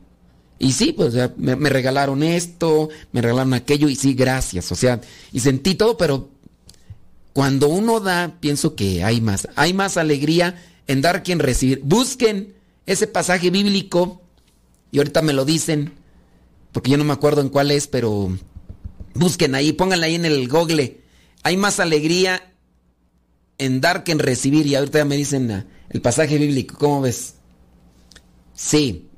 [0.58, 4.72] Y sí, pues me, me regalaron esto, me regalaron aquello y sí, gracias.
[4.72, 5.00] O sea,
[5.32, 6.28] y sentí todo, pero
[7.34, 9.48] cuando uno da, pienso que hay más.
[9.56, 11.80] Hay más alegría en dar que en recibir.
[11.84, 14.22] Busquen ese pasaje bíblico,
[14.92, 15.94] y ahorita me lo dicen,
[16.72, 18.36] porque yo no me acuerdo en cuál es, pero
[19.14, 21.02] busquen ahí, pónganla ahí en el google.
[21.44, 22.54] Hay más alegría
[23.58, 27.36] en dar que en recibir, y ahorita me dicen ah, el pasaje bíblico, ¿cómo ves?
[28.54, 29.10] Sí.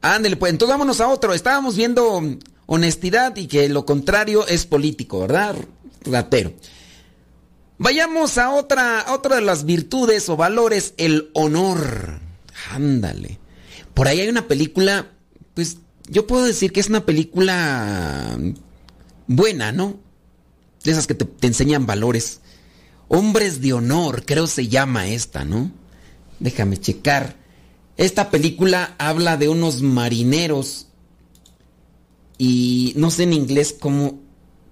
[0.00, 1.34] Ándale, pues entonces vámonos a otro.
[1.34, 2.22] Estábamos viendo
[2.66, 5.56] honestidad y que lo contrario es político, ¿verdad?
[6.02, 6.52] Ratero.
[7.78, 12.27] Vayamos a otra, otra de las virtudes o valores, el honor.
[12.70, 13.38] Ándale.
[13.94, 15.10] Por ahí hay una película,
[15.54, 18.38] pues yo puedo decir que es una película
[19.26, 19.98] buena, ¿no?
[20.84, 22.40] De esas que te, enseñan valores.
[23.08, 25.70] Hombres de honor, creo se llama esta, ¿no?
[26.40, 27.36] Déjame checar.
[27.96, 30.86] Esta película habla de unos marineros
[32.38, 34.20] y no sé en inglés cómo,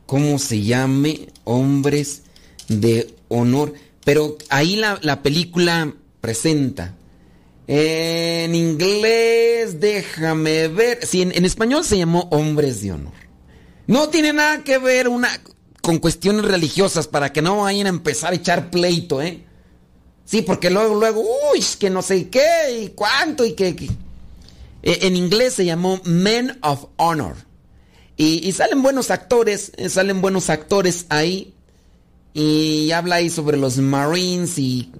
[0.07, 2.23] cómo se llame, hombres
[2.69, 6.95] de honor, pero ahí la, la película presenta
[7.69, 11.05] en inglés, déjame ver.
[11.05, 13.13] Sí, en, español se llamó Hombres de Honor.
[13.87, 15.29] No tiene nada que ver una
[15.83, 19.45] con cuestiones religiosas para que no vayan a empezar a echar pleito, ¿eh?
[20.25, 23.77] Sí, porque luego, luego, uy, que no sé qué y cuánto y qué.
[24.83, 27.37] E, en inglés se llamó Men of Honor.
[28.17, 31.55] Y, y, salen buenos actores, eh, salen buenos actores ahí.
[32.35, 34.93] Y habla ahí sobre los Marines y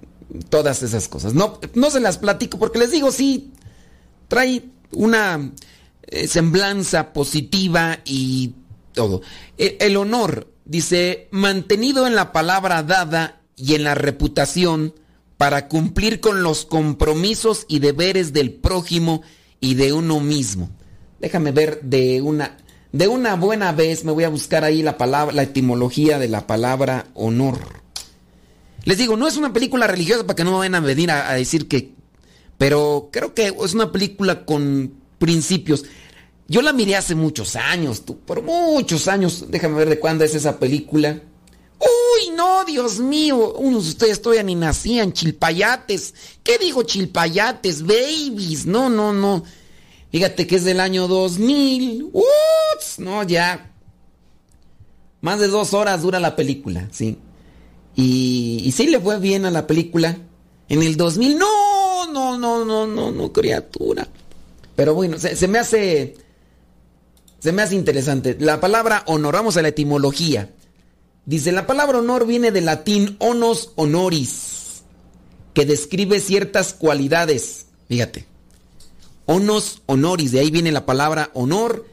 [0.49, 1.33] todas esas cosas.
[1.33, 3.51] No, no se las platico porque les digo, sí,
[4.27, 5.51] trae una
[6.03, 8.53] eh, semblanza positiva y
[8.93, 9.21] todo.
[9.57, 14.93] El, el honor, dice, mantenido en la palabra dada y en la reputación
[15.37, 19.21] para cumplir con los compromisos y deberes del prójimo
[19.59, 20.69] y de uno mismo.
[21.19, 22.57] Déjame ver de una
[22.91, 26.47] de una buena vez me voy a buscar ahí la palabra la etimología de la
[26.47, 27.86] palabra honor.
[28.87, 31.33] Les digo, no es una película religiosa para que no me vayan a venir a,
[31.33, 31.91] decir que
[32.57, 35.83] pero creo que es una película con principios.
[36.47, 39.47] Yo la miré hace muchos años, tú, por muchos años.
[39.49, 41.21] Déjame ver de cuándo es esa película.
[41.81, 43.55] Uy, no, Dios mío.
[43.55, 46.13] Unos de ustedes todavía ni nacían, chilpayates.
[46.41, 47.85] ¿Qué digo chilpayates?
[47.85, 48.65] Babies.
[48.65, 49.43] No, no, no.
[50.13, 52.05] Fíjate que es del año 2000.
[52.13, 53.69] Ups, no, ya.
[55.19, 57.17] Más de dos horas dura la película, sí.
[57.97, 60.17] Y, y sí le fue bien a la película.
[60.69, 64.07] En el 2000, no, no, no, no, no, no, criatura.
[64.75, 66.15] Pero bueno, se, me hace...
[67.39, 68.37] Se me hace interesante.
[68.39, 70.53] La palabra honor, vamos a la etimología.
[71.25, 74.83] Dice, la palabra honor viene del latín onos honoris,
[75.53, 77.65] que describe ciertas cualidades.
[77.89, 78.27] Fíjate.
[79.25, 81.85] Onos honoris, de ahí viene la palabra honor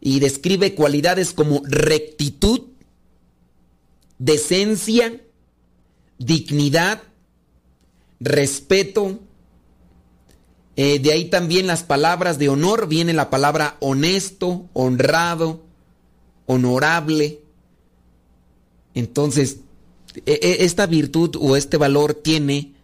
[0.00, 2.68] y describe cualidades como rectitud,
[4.18, 5.20] decencia,
[6.18, 7.02] dignidad,
[8.20, 9.20] respeto.
[10.76, 15.62] Eh, de ahí también las palabras de honor, viene la palabra honesto, honrado,
[16.46, 17.40] honorable.
[18.94, 19.58] Entonces,
[20.26, 22.74] e, e, esta virtud o este valor tiene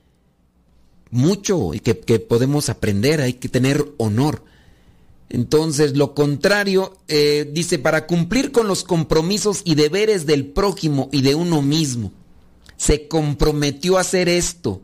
[1.10, 4.42] mucho que, que podemos aprender, hay que tener honor.
[5.28, 11.22] Entonces, lo contrario, eh, dice, para cumplir con los compromisos y deberes del prójimo y
[11.22, 12.12] de uno mismo,
[12.76, 14.82] se comprometió a hacer esto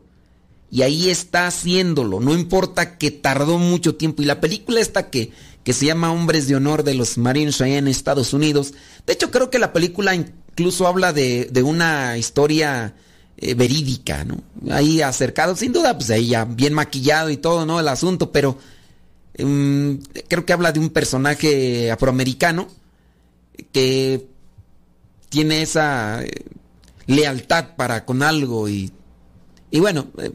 [0.71, 4.21] y ahí está haciéndolo, no importa que tardó mucho tiempo.
[4.21, 5.31] Y la película esta que,
[5.63, 8.73] que se llama Hombres de Honor de los Marines allá en Estados Unidos,
[9.05, 12.95] de hecho creo que la película incluso habla de, de una historia
[13.43, 14.43] eh, verídica, ¿no?
[14.69, 17.79] Ahí acercado, sin duda, pues ahí ya bien maquillado y todo, ¿no?
[17.79, 18.57] El asunto, pero
[19.39, 22.67] um, creo que habla de un personaje afroamericano
[23.71, 24.27] que
[25.29, 26.45] tiene esa eh,
[27.11, 28.91] lealtad para con algo y,
[29.69, 30.31] y bueno, eh,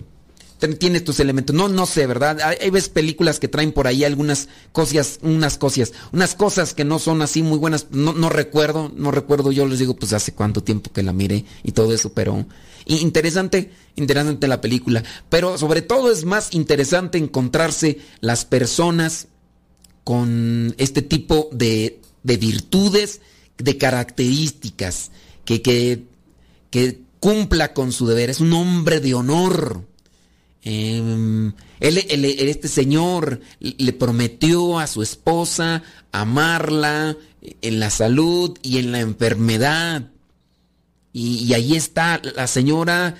[0.79, 1.55] tiene tus elementos.
[1.55, 2.41] No, no sé, ¿verdad?
[2.41, 6.85] Hay, hay ves películas que traen por ahí algunas cosas, unas cosas, unas cosas que
[6.85, 7.87] no son así muy buenas.
[7.91, 9.53] No, no recuerdo, no recuerdo.
[9.53, 12.47] Yo les digo, pues hace cuánto tiempo que la miré y todo eso, pero
[12.87, 15.03] interesante, interesante la película.
[15.29, 19.29] Pero sobre todo es más interesante encontrarse las personas
[20.05, 23.21] con este tipo de, de virtudes,
[23.59, 25.11] de características,
[25.45, 26.05] que, que,
[26.71, 28.31] que cumpla con su deber.
[28.31, 29.85] Es un hombre de honor
[30.67, 37.17] él, este señor le prometió a su esposa amarla
[37.63, 40.11] en la salud y en la enfermedad.
[41.13, 43.15] Y, y, ahí está, la señora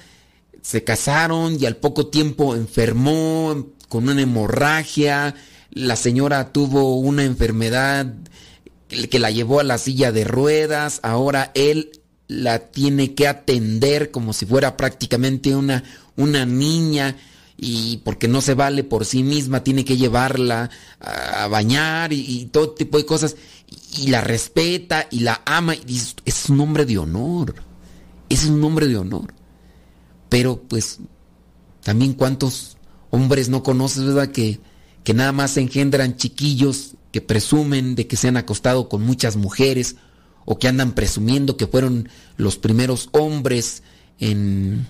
[0.61, 5.35] se casaron y al poco tiempo enfermó con una hemorragia.
[5.71, 8.13] La señora tuvo una enfermedad
[8.89, 10.99] que la llevó a la silla de ruedas.
[11.05, 11.93] Ahora él
[12.29, 15.85] la tiene que atender como si fuera prácticamente una,
[16.17, 17.17] una niña
[17.57, 20.71] y porque no se vale por sí misma, tiene que llevarla
[21.01, 23.37] a bañar y, todo tipo de cosas,
[23.99, 27.55] y, la respeta y la ama, y es un hombre de honor,
[28.29, 29.33] es un hombre de honor.
[30.29, 30.99] Pero pues
[31.83, 32.77] también cuántos
[33.11, 34.33] hombres no conoces, ¿verdad?
[34.33, 34.61] Que,
[35.03, 39.97] que nada más engendran chiquillos que presumen de que se han acostado con muchas mujeres
[40.47, 43.83] o que andan presumiendo que fueron los primeros hombres
[44.19, 44.87] en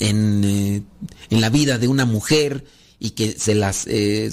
[0.00, 0.82] en, eh,
[1.30, 2.64] en la vida de una mujer
[2.98, 4.30] y que se las eh,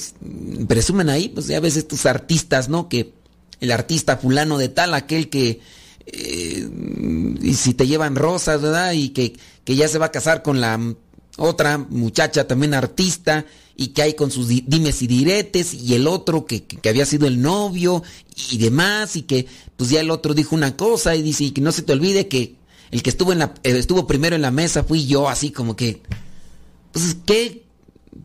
[0.68, 2.90] presumen ahí, pues ya ves estos artistas, ¿no?
[2.90, 3.14] Que
[3.60, 5.60] el artista fulano de tal, aquel que
[6.06, 6.70] eh,
[7.42, 8.94] y si te llevan rosas, ¿verdad?
[8.94, 9.34] Y que,
[9.64, 10.80] que, ya se va a casar con la
[11.38, 16.46] otra muchacha también artista y que hay con sus dimes y diretes y el otro
[16.46, 18.04] que, que, había sido el novio
[18.52, 21.62] y demás y que pues ya el otro dijo una cosa y dice y que
[21.62, 22.56] no se te olvide que
[22.92, 25.76] el que estuvo, en la, eh, estuvo primero en la mesa fui yo, así como
[25.76, 26.02] que,
[26.92, 27.64] pues, ¿qué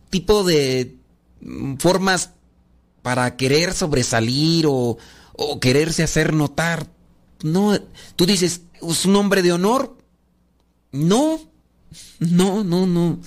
[0.09, 0.97] tipo de
[1.79, 2.31] formas
[3.01, 4.97] para querer sobresalir o,
[5.33, 6.87] o quererse hacer notar?
[7.43, 7.79] No,
[8.17, 9.97] tú dices, ¿es un hombre de honor?
[10.91, 11.39] No,
[12.19, 13.19] no, no, no.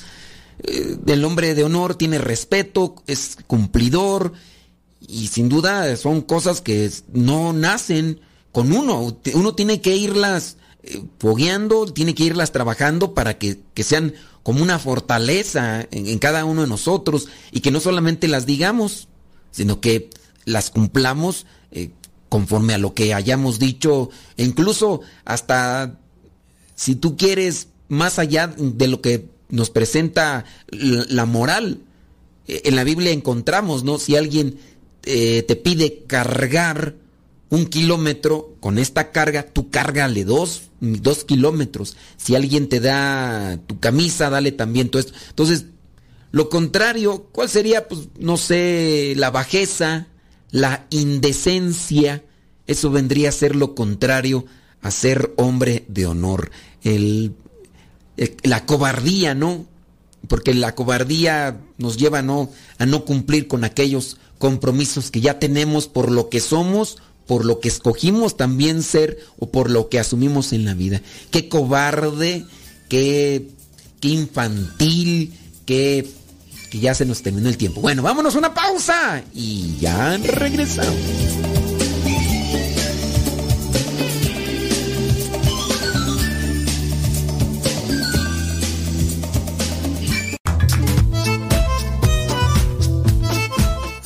[0.62, 4.32] Eh, el hombre de honor tiene respeto, es cumplidor
[5.00, 8.20] y sin duda son cosas que no nacen
[8.52, 9.16] con uno.
[9.34, 14.78] Uno tiene que irlas eh, fogueando, tiene que irlas trabajando para que, sean como una
[14.78, 19.08] fortaleza en, cada uno de nosotros y que no solamente las digamos,
[19.50, 20.11] sino que
[20.44, 21.90] las cumplamos eh,
[22.28, 25.98] conforme a lo que hayamos dicho, e incluso hasta
[26.76, 31.80] si tú quieres más allá de lo que nos presenta la moral.
[32.49, 33.99] E, en la Biblia encontramos, ¿no?
[33.99, 34.59] Si alguien
[35.03, 36.95] eh, te pide cargar
[37.51, 41.97] un kilómetro con esta carga, tú cárgale dos, dos kilómetros.
[42.16, 45.12] Si alguien te da tu camisa, dale también todo esto.
[45.28, 45.66] Entonces,
[46.30, 47.88] lo contrario, ¿cuál sería?
[47.88, 50.07] Pues, no sé, la bajeza,
[50.53, 52.22] la indecencia.
[52.68, 54.47] Eso vendría a ser lo contrario
[54.80, 56.53] a ser hombre de honor.
[56.82, 57.34] El,
[58.43, 59.66] la cobardía, ¿no?
[60.29, 62.51] Porque la cobardía nos lleva ¿no?
[62.79, 66.99] a no cumplir con aquellos compromisos que ya tenemos por lo que somos
[67.31, 71.01] por lo que escogimos también ser o por lo que asumimos en la vida.
[71.31, 72.45] Qué cobarde,
[72.89, 73.47] qué,
[74.01, 75.33] qué infantil,
[75.64, 76.11] qué
[76.71, 77.81] que ya se nos terminó el tiempo.
[77.81, 80.97] Bueno, vámonos a una pausa y ya regresamos.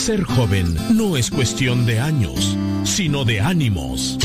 [0.00, 4.16] Ser joven no es cuestión de años, sino de ánimos.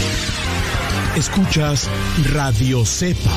[1.17, 1.89] Escuchas
[2.32, 3.36] Radio Cepa.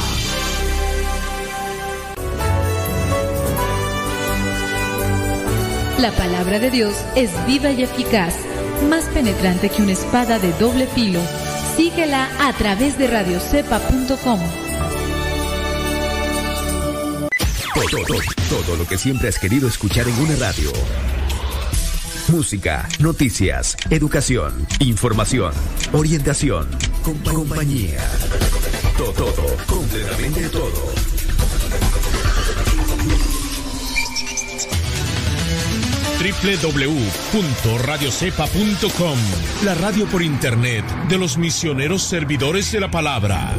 [5.99, 8.37] La palabra de Dios es viva y eficaz,
[8.89, 11.21] más penetrante que una espada de doble filo.
[11.77, 14.41] Síguela a través de radiocepa.com.
[17.75, 20.71] Todo, todo, todo lo que siempre has querido escuchar en una radio
[22.31, 25.53] música, noticias, educación, información,
[25.93, 26.67] orientación,
[27.03, 28.01] compañía.
[28.97, 30.93] Todo, todo, completamente todo.
[36.19, 39.19] www.radiocepa.com
[39.65, 43.55] La radio por internet de los misioneros servidores de la palabra.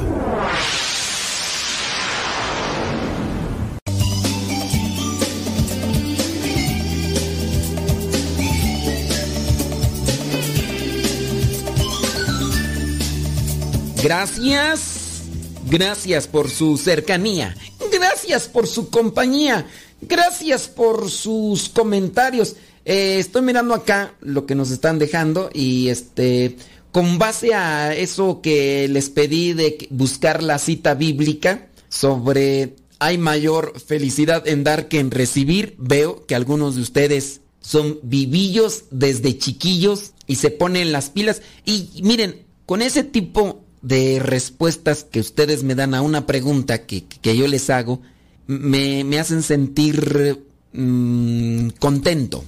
[14.10, 15.22] Gracias,
[15.70, 17.55] gracias por su cercanía,
[17.91, 19.68] gracias por su compañía,
[20.01, 22.55] gracias por sus comentarios.
[22.86, 26.57] Eh, estoy mirando acá lo que nos están dejando y este,
[26.91, 33.80] con base a eso que les pedí de buscar la cita bíblica sobre hay mayor
[33.80, 40.14] felicidad en dar que en recibir, veo que algunos de ustedes son vivillos desde chiquillos
[40.26, 41.43] y se ponen las pilas.
[41.64, 47.05] Y miren, con ese tipo de respuestas que ustedes me dan a una pregunta que,
[47.23, 48.01] yo les hago
[48.47, 52.43] me, hacen sentir mm, contento.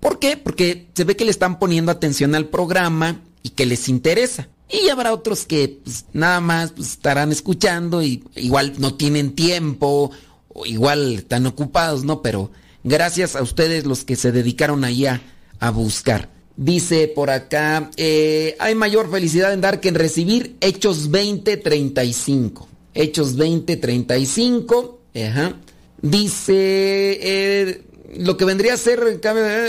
[0.00, 0.36] ¿Por qué?
[0.36, 4.48] Porque se ve que le están poniendo atención al programa y que les interesa.
[4.68, 10.10] Y habrá otros que pues, nada más pues, estarán escuchando y igual no tienen tiempo
[10.48, 12.22] o igual están ocupados, ¿no?
[12.22, 12.50] Pero
[12.82, 15.22] gracias a ustedes los que se dedicaron allá
[15.60, 16.31] a buscar.
[16.56, 20.56] Dice por acá, eh, hay mayor felicidad en dar que en recibir.
[20.60, 22.68] Hechos 20:35.
[22.94, 24.98] Hechos 20:35.
[25.14, 25.56] Ajá.
[26.02, 27.82] Dice eh,
[28.18, 29.20] lo que vendría a ser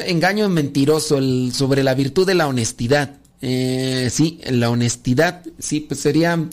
[0.07, 1.19] engaño mentiroso
[1.51, 3.17] sobre la virtud de la honestidad.
[3.41, 6.49] Eh, sí, la honestidad, sí, pues sería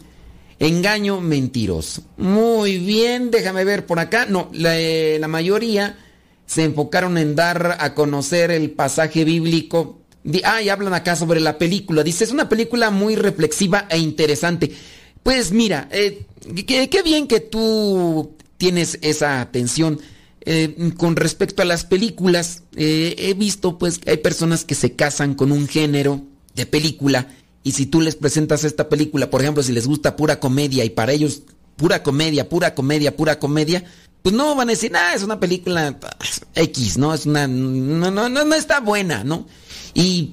[0.58, 2.02] engaño mentiroso.
[2.18, 4.26] Muy bien, déjame ver por acá.
[4.26, 5.98] No, la mayoría
[6.46, 9.99] se enfocaron en dar a conocer el pasaje bíblico
[10.44, 12.02] Ah, y hablan acá sobre la película.
[12.02, 14.70] Dice, es una película muy reflexiva e interesante.
[15.22, 16.24] Pues mira, eh,
[16.66, 20.00] qué, bien que tú tienes esa atención.
[20.42, 24.92] Eh, con respecto a las películas, eh, he visto pues que hay personas que se
[24.92, 26.22] casan con un género
[26.54, 27.28] de película
[27.62, 30.90] y si tú les presentas esta película, por ejemplo, si les gusta pura comedia y
[30.90, 31.42] para ellos
[31.76, 33.84] pura comedia, pura comedia, pura comedia,
[34.22, 37.12] pues no van a decir, ah, es una película pues, X, ¿no?
[37.12, 39.46] Es una, no, no, no, no está buena, ¿no?
[39.94, 40.32] Y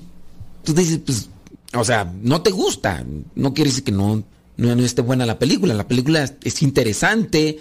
[0.63, 1.29] tú dices, pues,
[1.73, 3.05] o sea, no te gusta.
[3.35, 4.23] No quiere decir que no,
[4.57, 5.73] no, esté buena la película.
[5.73, 7.59] La película es interesante.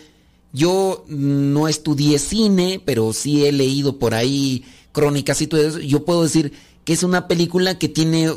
[0.53, 5.79] Yo no estudié cine, pero sí he leído por ahí crónicas y todo eso.
[5.81, 6.53] Yo puedo decir
[6.85, 8.33] que es una película que tiene,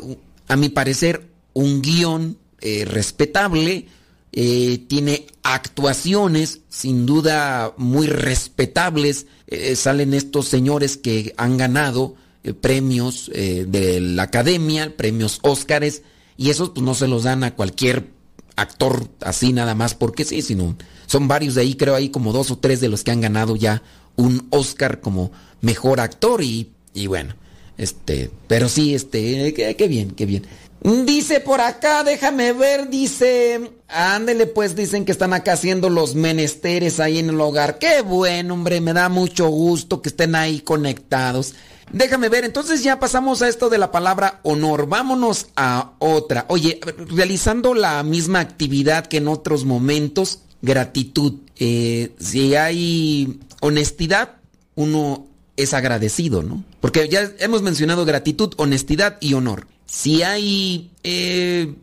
[0.47, 3.87] a mi parecer, un guion eh, respetable,
[4.31, 12.15] eh, tiene actuaciones sin duda muy respetables, eh, salen estos señores que han ganado
[12.61, 16.03] premios de la academia, premios Óscares,
[16.37, 18.07] y esos pues no se los dan a cualquier
[18.55, 20.75] actor así nada más porque sí, sino
[21.05, 23.55] son varios de ahí, creo ahí como dos o tres de los que han ganado
[23.55, 23.81] ya
[24.15, 25.31] un Oscar como
[25.61, 27.35] mejor actor y, y bueno,
[27.77, 30.45] este, pero sí, este, qué, bien, qué bien.
[30.81, 37.01] Dice por acá, déjame ver, dice, ándele pues, dicen que están acá haciendo los menesteres
[37.01, 37.79] ahí en el hogar.
[37.79, 41.53] Qué bueno, hombre, me da mucho gusto que estén ahí conectados.
[41.91, 44.87] Déjame ver, entonces ya pasamos a esto de la palabra honor.
[44.87, 46.45] Vámonos a otra.
[46.47, 51.33] Oye, realizando la misma actividad que en otros momentos, gratitud.
[51.57, 54.37] Eh, si hay honestidad,
[54.75, 55.27] uno
[55.57, 56.63] es agradecido, ¿no?
[56.79, 59.67] Porque ya hemos mencionado gratitud, honestidad y honor.
[59.89, 61.73] Si hay eh,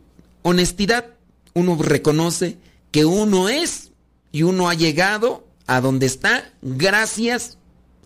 [0.41, 1.05] honestidad,
[1.53, 2.57] uno reconoce
[2.91, 3.91] que uno es
[4.31, 7.57] y uno ha llegado a donde está gracias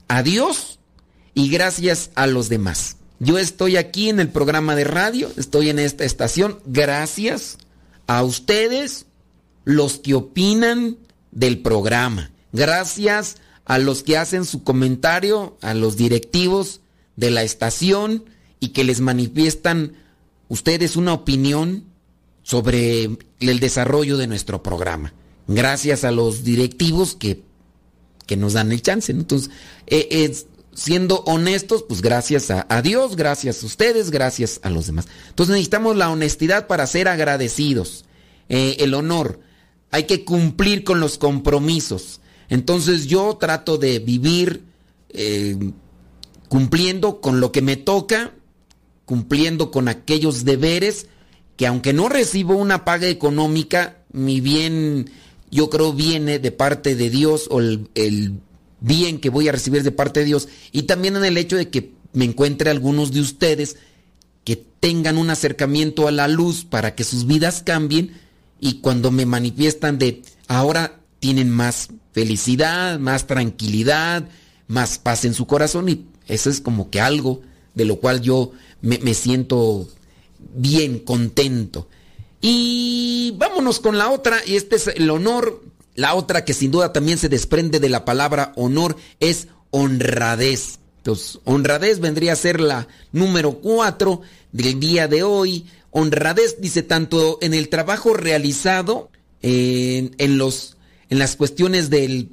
[0.08, 0.80] a Dios
[1.34, 2.98] y gracias a los demás.
[3.20, 7.58] Yo estoy aquí en el programa de radio, estoy en esta estación, gracias
[8.08, 9.06] a ustedes,
[9.64, 10.98] los que opinan
[11.32, 12.32] del programa.
[12.52, 16.82] Gracias a los que hacen su comentario, a los directivos
[17.16, 18.26] de la estación
[18.62, 19.94] y que les manifiestan
[20.48, 21.84] ustedes una opinión
[22.44, 23.10] sobre
[23.40, 25.14] el desarrollo de nuestro programa.
[25.48, 27.44] Gracias a los directivos que,
[28.26, 29.12] que nos dan el chance.
[29.12, 29.50] Entonces,
[29.88, 30.34] eh,
[30.74, 35.08] siendo honestos, pues gracias a, Dios, gracias a ustedes, gracias a los demás.
[35.30, 38.06] Entonces necesitamos la honestidad para ser agradecidos,
[38.50, 39.40] eh, el honor.
[39.92, 42.22] Hay que cumplir con los compromisos.
[42.50, 44.64] Entonces yo trato de vivir
[45.10, 45.58] eh,
[46.48, 48.34] cumpliendo con lo que me toca,
[49.12, 51.08] cumpliendo con aquellos deberes
[51.58, 55.12] que aunque no recibo una paga económica, mi bien
[55.52, 58.40] yo creo viene de parte de Dios o el
[58.80, 61.70] bien que voy a recibir de parte de Dios y también en el hecho de
[61.70, 63.76] que me encuentre algunos de ustedes
[64.46, 68.14] que tengan un acercamiento a la luz para que sus vidas cambien
[68.62, 74.30] y cuando me manifiestan de ahora tienen más felicidad, más tranquilidad,
[74.70, 77.42] más paz en su corazón y eso es como que algo
[77.74, 78.52] de lo cual yo
[78.82, 79.88] me, me siento
[80.56, 81.88] bien contento.
[82.42, 85.62] Y vámonos con la otra, y este es el honor
[85.96, 90.80] la otra que sin duda también se desprende de la palabra honor es honradez.
[90.98, 94.22] Entonces, honradez vendría a ser la número cuatro
[94.52, 95.66] del día de hoy.
[95.90, 99.10] Honradez dice tanto en el trabajo realizado,
[99.42, 100.78] en, los,
[101.10, 102.30] en las cuestiones del,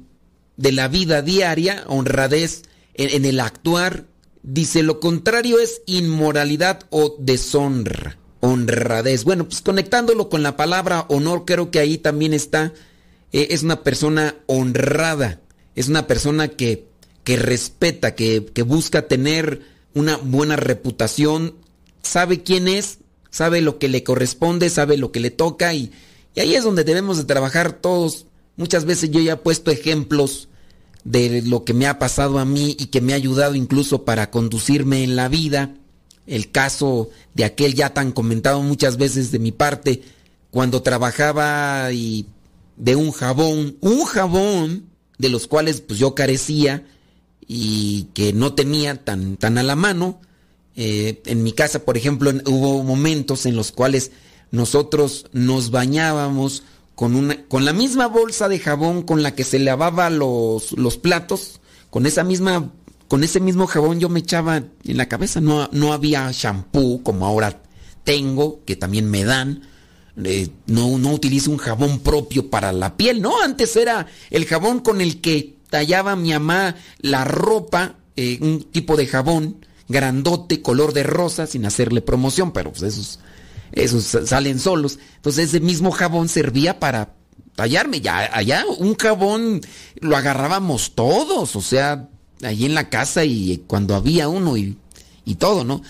[0.55, 4.05] de la vida diaria, honradez en, en el actuar.
[4.51, 8.17] Dice lo contrario es inmoralidad o deshonra.
[8.41, 9.25] Honradez.
[9.25, 12.73] Bueno, pues conectándolo con la palabra honor, creo que ahí también está
[13.31, 15.39] eh, es una persona honrada,
[15.75, 16.87] es una persona que,
[17.23, 19.61] que respeta, que, que busca tener
[19.93, 21.53] una buena reputación,
[22.01, 25.91] sabe quién es, sabe lo que le corresponde, sabe lo que le toca y,
[26.33, 28.25] y, ahí es donde debemos de trabajar todos.
[28.55, 30.49] Muchas veces yo ya he puesto ejemplos
[31.03, 34.31] de lo que me ha pasado a mí y que me ha ayudado incluso para
[34.31, 35.75] conducirme en la vida.
[36.27, 40.03] El caso de aquel ya tan comentado muchas veces de mi parte,
[40.51, 42.25] cuando trabajaba y
[42.77, 44.85] de un jabón, un jabón
[45.17, 46.85] de los cuales pues yo carecía
[47.47, 50.21] y que no tenía tan, tan a la mano.
[50.75, 54.11] Eh, en mi casa, por ejemplo, hubo momentos en los cuales
[54.51, 56.63] nosotros nos bañábamos
[56.99, 60.97] con, una, con la misma bolsa de jabón con la que se lavaba los, los
[60.97, 62.73] platos, con esa misma,
[63.07, 65.39] con ese mismo jabón yo me echaba en la cabeza.
[65.39, 67.63] No, no había shampoo como ahora
[68.03, 69.61] tengo, que también me dan
[70.65, 74.99] no, no utilizo un jabón propio para la piel, no, antes era el jabón con
[74.99, 81.03] el que tallaba mi mamá la ropa, eh, un tipo de jabón grandote, color de
[81.03, 83.21] rosa, sin hacerle promoción, pero pues esos,
[83.71, 84.99] esos salen solos.
[85.17, 87.15] Entonces ese mismo jabón servía para
[87.55, 88.01] tallarme.
[88.01, 89.61] Ya allá un jabón
[89.99, 92.09] lo agarrábamos todos, o sea,
[92.43, 94.77] allí en la casa y cuando había uno y,
[95.25, 95.81] y todo, ¿no?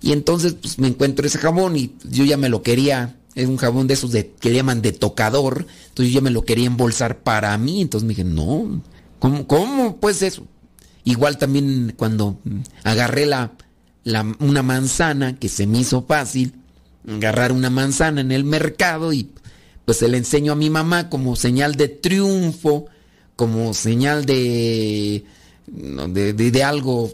[0.00, 3.58] Y entonces pues me encuentro ese jabón y yo ya me lo quería es un
[3.58, 5.66] jabón de esos que llaman de tocador.
[5.88, 7.82] Entonces yo me lo quería embolsar para mí.
[7.82, 8.80] Entonces me dije, no,
[9.18, 10.46] ¿cómo, cómo pues eso?
[11.04, 12.40] Igual también cuando
[12.82, 13.52] agarré la,
[14.40, 16.54] una manzana, que se me hizo fácil,
[17.08, 19.30] agarrar una manzana en el mercado y
[19.84, 22.86] pues se le enseño a mi mamá como señal de triunfo,
[23.36, 25.24] como señal de,
[25.66, 27.12] de, de algo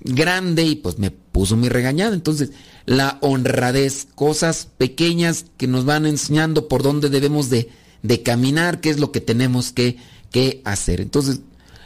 [0.00, 2.14] grande y pues me puso mi regañada.
[2.14, 2.52] Entonces,
[2.86, 7.68] la honradez, cosas pequeñas que nos van enseñando por dónde debemos de,
[8.02, 9.96] de caminar, qué es lo que tenemos que,
[10.30, 11.00] que hacer.
[11.00, 11.40] Entonces,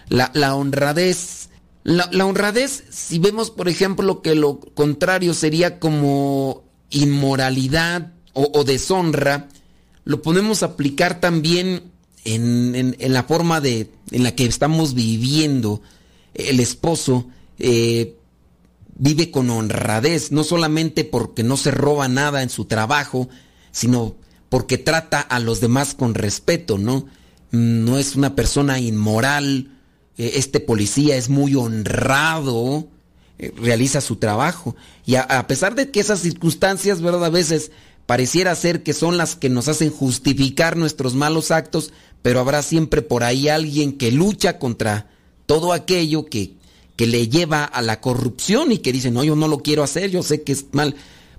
[0.08, 1.48] la, la honradez,
[1.82, 9.48] la, la, honradez, si vemos, por ejemplo, que lo contrario sería como inmoralidad o, deshonra,
[10.04, 11.84] lo podemos aplicar también
[12.24, 15.80] en, en, en, la forma de, en la que estamos viviendo.
[16.34, 17.28] El esposo
[17.58, 18.16] eh,
[18.98, 23.28] vive con honradez, no solamente porque no se roba nada en su trabajo,
[23.72, 24.16] sino
[24.48, 27.06] porque trata a los demás con respeto, ¿no?
[27.50, 29.70] No es una persona inmoral,
[30.18, 32.88] eh, este policía es muy honrado,
[33.38, 34.76] eh, realiza su trabajo.
[35.04, 37.24] Y a, pesar de que esas circunstancias, ¿verdad?
[37.26, 37.70] A veces
[38.06, 43.02] pareciera ser que son las que nos hacen justificar nuestros malos actos, pero habrá siempre
[43.02, 45.10] por ahí alguien que lucha contra
[45.44, 46.54] todo aquello que,
[46.96, 50.10] que le lleva a la corrupción y que dice, no, yo no lo quiero hacer,
[50.10, 50.94] yo sé que es mal.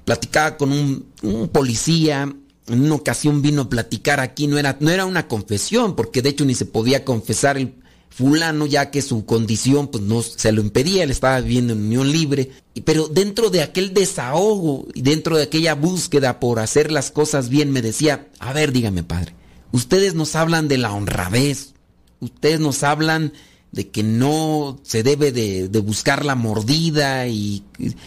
[0.05, 2.31] Platicaba con un, un policía,
[2.67, 6.29] en una ocasión vino a platicar aquí, no era, no era una confesión, porque de
[6.29, 7.73] hecho ni se podía confesar el
[8.09, 12.11] fulano, ya que su condición pues no se lo impedía, él estaba viviendo en unión
[12.11, 12.51] libre.
[12.83, 17.71] Pero dentro de aquel desahogo y dentro de aquella búsqueda por hacer las cosas bien,
[17.71, 19.33] me decía, a ver, dígame padre,
[19.71, 21.73] ustedes nos hablan de la honradez,
[22.19, 23.33] ustedes nos hablan
[23.71, 27.63] de que no se debe de, de, buscar la mordida y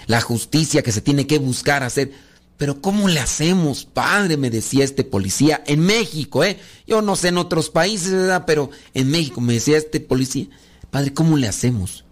[0.07, 2.12] la justicia que se tiene que buscar hacer.
[2.61, 4.37] Pero ¿cómo le hacemos, padre?
[4.37, 6.59] Me decía este policía en México, ¿eh?
[6.87, 8.45] Yo no sé en otros países, ¿verdad?
[8.47, 10.47] Pero en México me decía este policía,
[10.91, 12.05] padre, ¿cómo le hacemos?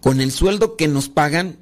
[0.00, 1.58] Con el sueldo que nos pagan,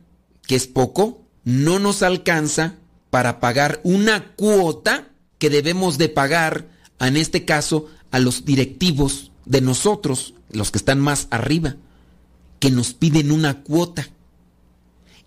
[0.46, 2.76] que es poco, no nos alcanza
[3.10, 6.70] para pagar una cuota que debemos de pagar,
[7.00, 11.76] en este caso, a los directivos de nosotros, los que están más arriba,
[12.60, 14.08] que nos piden una cuota.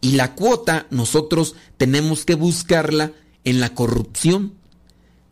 [0.03, 3.13] Y la cuota nosotros tenemos que buscarla
[3.45, 4.53] en la corrupción,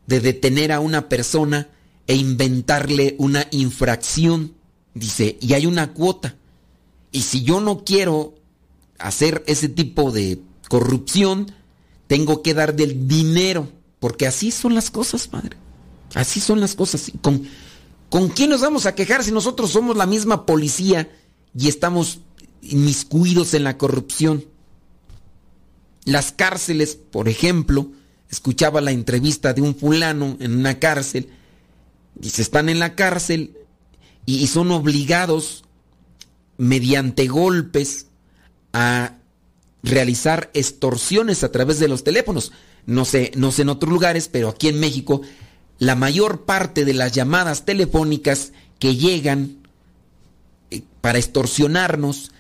[0.08, 1.68] de detener a una persona
[2.08, 4.54] e inventarle una infracción.
[4.94, 6.36] Dice, y hay una cuota.
[7.12, 8.36] Y si yo no quiero
[8.98, 11.52] hacer ese tipo de corrupción,
[12.08, 13.68] tengo que dar del dinero,
[14.00, 15.58] porque así son las cosas, padre.
[16.14, 17.12] Así son las cosas.
[17.22, 17.46] Con,
[18.10, 21.12] ¿Con quién nos vamos a quejar si nosotros somos la misma policía
[21.54, 22.22] y estamos
[22.62, 24.46] inmiscuidos en la corrupción?
[26.06, 27.92] Las cárceles, por ejemplo,
[28.30, 31.30] escuchaba la entrevista de un fulano en una cárcel,
[32.22, 33.58] se están en la cárcel
[34.26, 35.64] y son obligados
[36.58, 38.08] mediante golpes
[38.74, 39.16] a
[39.84, 42.52] realizar extorsiones a través de los teléfonos.
[42.86, 45.22] No sé, no sé en otros lugares, pero aquí en México
[45.82, 49.58] la mayor parte de las llamadas telefónicas que llegan
[50.70, 52.32] eh, para extorsionarnos,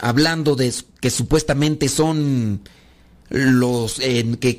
[0.00, 2.60] hablando de que supuestamente son
[3.34, 4.54] los eh, que,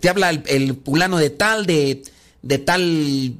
[0.00, 2.02] te habla el, fulano de tal, de,
[2.42, 3.34] de, tal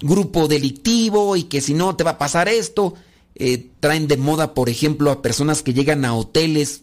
[0.00, 2.94] grupo delictivo y que si no te va a pasar esto.
[3.34, 6.82] Eh, traen de moda, por ejemplo, a personas que llegan a hoteles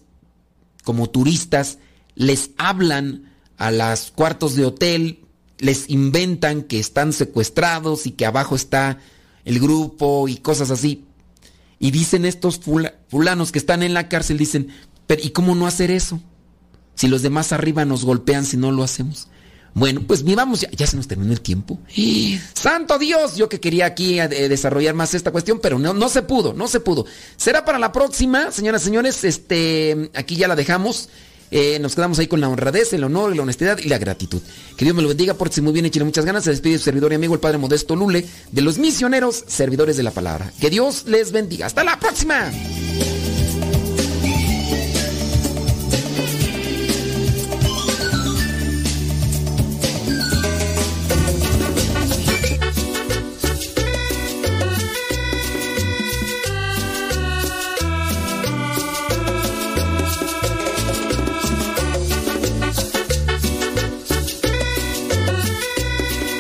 [0.84, 1.78] como turistas,
[2.16, 5.20] les hablan a los cuartos de hotel
[5.60, 8.97] les inventan que están secuestrados y que abajo está
[9.45, 11.06] el grupo y cosas así.
[11.80, 12.60] Y dicen estos
[13.10, 14.70] fulanos que están en la cárcel, dicen,
[15.08, 16.22] pero ¿y cómo no hacer eso?
[17.00, 19.28] Si los demás arriba nos golpean si no lo hacemos.
[19.74, 21.80] Bueno, pues vivamos, ya, ya se nos terminó el tiempo.
[22.54, 23.38] ¡Santo Dios!
[23.38, 26.68] Yo que quería aquí eh, desarrollar más esta cuestión, pero no, no se pudo, no
[26.68, 27.06] se pudo.
[27.38, 31.08] Será para la próxima, señoras y señores, este, aquí ya la dejamos.
[31.52, 34.41] Eh, nos quedamos ahí con la honradez, el honor, la honestidad y la gratitud.
[34.76, 36.43] Que Dios me lo bendiga, si muy bien tiene muchas ganas.
[36.43, 40.04] Se despide su servidor y amigo, el Padre Modesto Lule, de los misioneros servidores de
[40.04, 40.52] la palabra.
[40.60, 41.66] Que Dios les bendiga.
[41.66, 42.52] ¡Hasta la próxima!